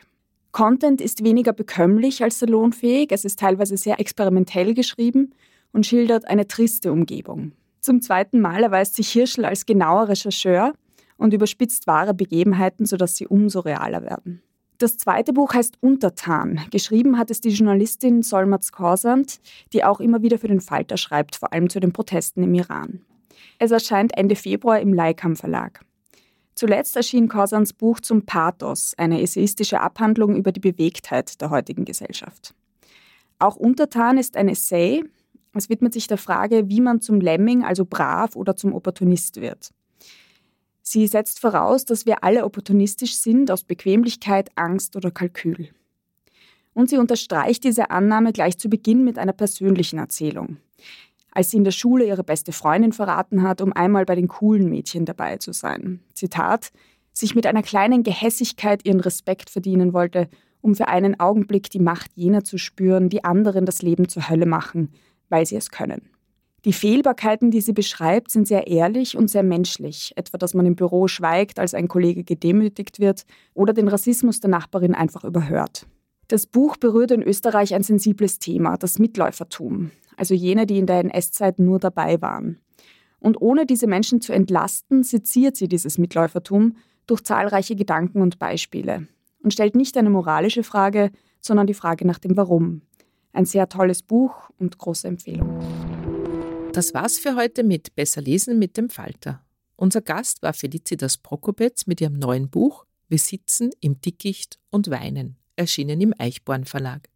Content 0.52 1.00
ist 1.00 1.24
weniger 1.24 1.52
bekömmlich 1.52 2.22
als 2.22 2.38
salonfähig, 2.38 3.10
es 3.10 3.24
ist 3.24 3.40
teilweise 3.40 3.76
sehr 3.76 3.98
experimentell 3.98 4.74
geschrieben 4.74 5.34
und 5.72 5.86
schildert 5.86 6.28
eine 6.28 6.46
triste 6.46 6.92
Umgebung. 6.92 7.50
Zum 7.88 8.02
zweiten 8.02 8.42
Mal 8.42 8.64
erweist 8.64 8.96
sich 8.96 9.10
Hirschl 9.10 9.46
als 9.46 9.64
genauer 9.64 10.08
Rechercheur 10.08 10.74
und 11.16 11.32
überspitzt 11.32 11.86
wahre 11.86 12.12
Begebenheiten, 12.12 12.84
sodass 12.84 13.16
sie 13.16 13.26
umso 13.26 13.60
realer 13.60 14.02
werden. 14.02 14.42
Das 14.76 14.98
zweite 14.98 15.32
Buch 15.32 15.54
heißt 15.54 15.78
Untertan. 15.80 16.60
Geschrieben 16.70 17.16
hat 17.16 17.30
es 17.30 17.40
die 17.40 17.48
Journalistin 17.48 18.22
Solmaz 18.22 18.72
Korsand, 18.72 19.40
die 19.72 19.84
auch 19.84 20.00
immer 20.00 20.20
wieder 20.20 20.38
für 20.38 20.48
den 20.48 20.60
Falter 20.60 20.98
schreibt, 20.98 21.36
vor 21.36 21.54
allem 21.54 21.70
zu 21.70 21.80
den 21.80 21.94
Protesten 21.94 22.42
im 22.42 22.52
Iran. 22.52 23.00
Es 23.58 23.70
erscheint 23.70 24.14
Ende 24.18 24.36
Februar 24.36 24.80
im 24.80 24.92
Leikam 24.92 25.34
Verlag. 25.34 25.80
Zuletzt 26.54 26.94
erschien 26.94 27.26
Korsands 27.26 27.72
Buch 27.72 28.00
zum 28.00 28.26
Pathos, 28.26 28.92
eine 28.98 29.22
essayistische 29.22 29.80
Abhandlung 29.80 30.36
über 30.36 30.52
die 30.52 30.60
Bewegtheit 30.60 31.40
der 31.40 31.48
heutigen 31.48 31.86
Gesellschaft. 31.86 32.54
Auch 33.38 33.56
Untertan 33.56 34.18
ist 34.18 34.36
ein 34.36 34.50
Essay, 34.50 35.04
es 35.54 35.68
widmet 35.68 35.92
sich 35.92 36.06
der 36.06 36.18
Frage, 36.18 36.68
wie 36.68 36.80
man 36.80 37.00
zum 37.00 37.20
Lemming, 37.20 37.64
also 37.64 37.84
brav 37.84 38.36
oder 38.36 38.56
zum 38.56 38.74
Opportunist 38.74 39.40
wird. 39.40 39.72
Sie 40.82 41.06
setzt 41.06 41.40
voraus, 41.40 41.84
dass 41.84 42.06
wir 42.06 42.24
alle 42.24 42.44
opportunistisch 42.44 43.16
sind 43.16 43.50
aus 43.50 43.62
Bequemlichkeit, 43.64 44.50
Angst 44.56 44.96
oder 44.96 45.10
Kalkül. 45.10 45.68
Und 46.72 46.88
sie 46.88 46.96
unterstreicht 46.96 47.64
diese 47.64 47.90
Annahme 47.90 48.32
gleich 48.32 48.56
zu 48.56 48.70
Beginn 48.70 49.04
mit 49.04 49.18
einer 49.18 49.32
persönlichen 49.32 49.98
Erzählung. 49.98 50.58
Als 51.30 51.50
sie 51.50 51.58
in 51.58 51.64
der 51.64 51.72
Schule 51.72 52.06
ihre 52.06 52.24
beste 52.24 52.52
Freundin 52.52 52.92
verraten 52.92 53.42
hat, 53.42 53.60
um 53.60 53.72
einmal 53.72 54.06
bei 54.06 54.14
den 54.14 54.28
coolen 54.28 54.70
Mädchen 54.70 55.04
dabei 55.04 55.36
zu 55.36 55.52
sein. 55.52 56.00
Zitat, 56.14 56.70
sich 57.12 57.34
mit 57.34 57.46
einer 57.46 57.62
kleinen 57.62 58.02
Gehässigkeit 58.02 58.86
ihren 58.86 59.00
Respekt 59.00 59.50
verdienen 59.50 59.92
wollte, 59.92 60.28
um 60.60 60.74
für 60.74 60.88
einen 60.88 61.20
Augenblick 61.20 61.70
die 61.70 61.80
Macht 61.80 62.12
jener 62.14 62.44
zu 62.44 62.58
spüren, 62.58 63.08
die 63.08 63.24
anderen 63.24 63.66
das 63.66 63.82
Leben 63.82 64.08
zur 64.08 64.28
Hölle 64.28 64.46
machen, 64.46 64.90
weil 65.28 65.46
sie 65.46 65.56
es 65.56 65.70
können. 65.70 66.10
Die 66.64 66.72
Fehlbarkeiten, 66.72 67.50
die 67.50 67.60
sie 67.60 67.72
beschreibt, 67.72 68.30
sind 68.30 68.48
sehr 68.48 68.66
ehrlich 68.66 69.16
und 69.16 69.30
sehr 69.30 69.44
menschlich, 69.44 70.12
etwa 70.16 70.38
dass 70.38 70.54
man 70.54 70.66
im 70.66 70.74
Büro 70.74 71.06
schweigt, 71.06 71.58
als 71.58 71.72
ein 71.72 71.86
Kollege 71.86 72.24
gedemütigt 72.24 72.98
wird 72.98 73.24
oder 73.54 73.72
den 73.72 73.88
Rassismus 73.88 74.40
der 74.40 74.50
Nachbarin 74.50 74.94
einfach 74.94 75.24
überhört. 75.24 75.86
Das 76.26 76.46
Buch 76.46 76.76
berührt 76.76 77.12
in 77.12 77.22
Österreich 77.22 77.74
ein 77.74 77.84
sensibles 77.84 78.38
Thema, 78.38 78.76
das 78.76 78.98
Mitläufertum, 78.98 79.92
also 80.16 80.34
jene, 80.34 80.66
die 80.66 80.78
in 80.78 80.86
der 80.86 81.00
NS-Zeit 81.00 81.58
nur 81.58 81.78
dabei 81.78 82.20
waren. 82.20 82.58
Und 83.20 83.40
ohne 83.40 83.64
diese 83.64 83.86
Menschen 83.86 84.20
zu 84.20 84.32
entlasten, 84.32 85.04
seziert 85.04 85.56
sie 85.56 85.68
dieses 85.68 85.96
Mitläufertum 85.96 86.76
durch 87.06 87.22
zahlreiche 87.22 87.76
Gedanken 87.76 88.20
und 88.20 88.38
Beispiele 88.38 89.06
und 89.42 89.52
stellt 89.52 89.76
nicht 89.76 89.96
eine 89.96 90.10
moralische 90.10 90.62
Frage, 90.62 91.10
sondern 91.40 91.66
die 91.66 91.74
Frage 91.74 92.06
nach 92.06 92.18
dem 92.18 92.36
Warum. 92.36 92.82
Ein 93.32 93.44
sehr 93.44 93.68
tolles 93.68 94.02
Buch 94.02 94.50
und 94.58 94.78
große 94.78 95.06
Empfehlung. 95.06 95.58
Das 96.72 96.94
war's 96.94 97.18
für 97.18 97.36
heute 97.36 97.64
mit 97.64 97.94
Besser 97.94 98.20
lesen 98.20 98.58
mit 98.58 98.76
dem 98.76 98.90
Falter. 98.90 99.44
Unser 99.76 100.00
Gast 100.00 100.42
war 100.42 100.52
Felicitas 100.52 101.18
Prokopetz 101.18 101.86
mit 101.86 102.00
ihrem 102.00 102.18
neuen 102.18 102.50
Buch 102.50 102.84
Wir 103.08 103.18
sitzen 103.18 103.70
im 103.80 104.00
Dickicht 104.00 104.58
und 104.70 104.90
weinen, 104.90 105.36
erschienen 105.56 106.00
im 106.00 106.14
Eichborn 106.18 106.64
Verlag. 106.64 107.08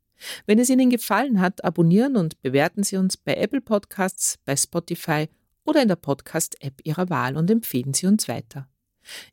Wenn 0.47 0.59
es 0.59 0.71
Ihnen 0.71 0.91
gefallen 0.91 1.41
hat, 1.41 1.65
abonnieren 1.65 2.17
und 2.17 2.41
bewerten 2.43 2.83
Sie 2.83 2.97
uns 2.97 3.17
bei 3.17 3.35
Apple 3.35 3.61
Podcasts, 3.61 4.39
bei 4.45 4.57
Spotify 4.57 5.29
oder 5.65 5.83
in 5.83 5.89
der 5.89 5.97
Podcast-App 5.97 6.81
Ihrer 6.85 7.11
Wahl 7.11 7.37
und 7.37 7.51
empfehlen 7.51 7.95
Sie 7.95 8.07
uns 8.07 8.29
weiter. 8.29 8.69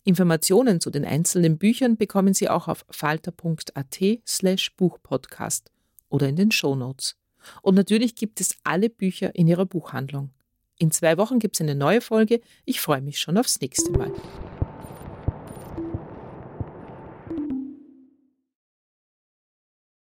Informationen 0.03 0.81
zu 0.81 0.89
den 0.89 1.05
einzelnen 1.05 1.57
Büchern 1.57 1.97
bekommen 1.97 2.33
Sie 2.33 2.49
auch 2.49 2.67
auf 2.67 2.85
falter.at 2.89 3.99
slash 4.25 4.75
Buchpodcast 4.75 5.71
oder 6.09 6.27
in 6.27 6.35
den 6.35 6.51
Shownotes. 6.51 7.15
Und 7.61 7.75
natürlich 7.75 8.15
gibt 8.15 8.41
es 8.41 8.57
alle 8.63 8.89
Bücher 8.89 9.33
in 9.35 9.47
Ihrer 9.47 9.65
Buchhandlung. 9.65 10.31
In 10.77 10.91
zwei 10.91 11.17
Wochen 11.17 11.39
gibt 11.39 11.55
es 11.55 11.61
eine 11.61 11.75
neue 11.75 12.01
Folge. 12.01 12.41
Ich 12.65 12.81
freue 12.81 13.01
mich 13.01 13.19
schon 13.19 13.37
aufs 13.37 13.59
nächste 13.61 13.91
Mal. 13.91 14.11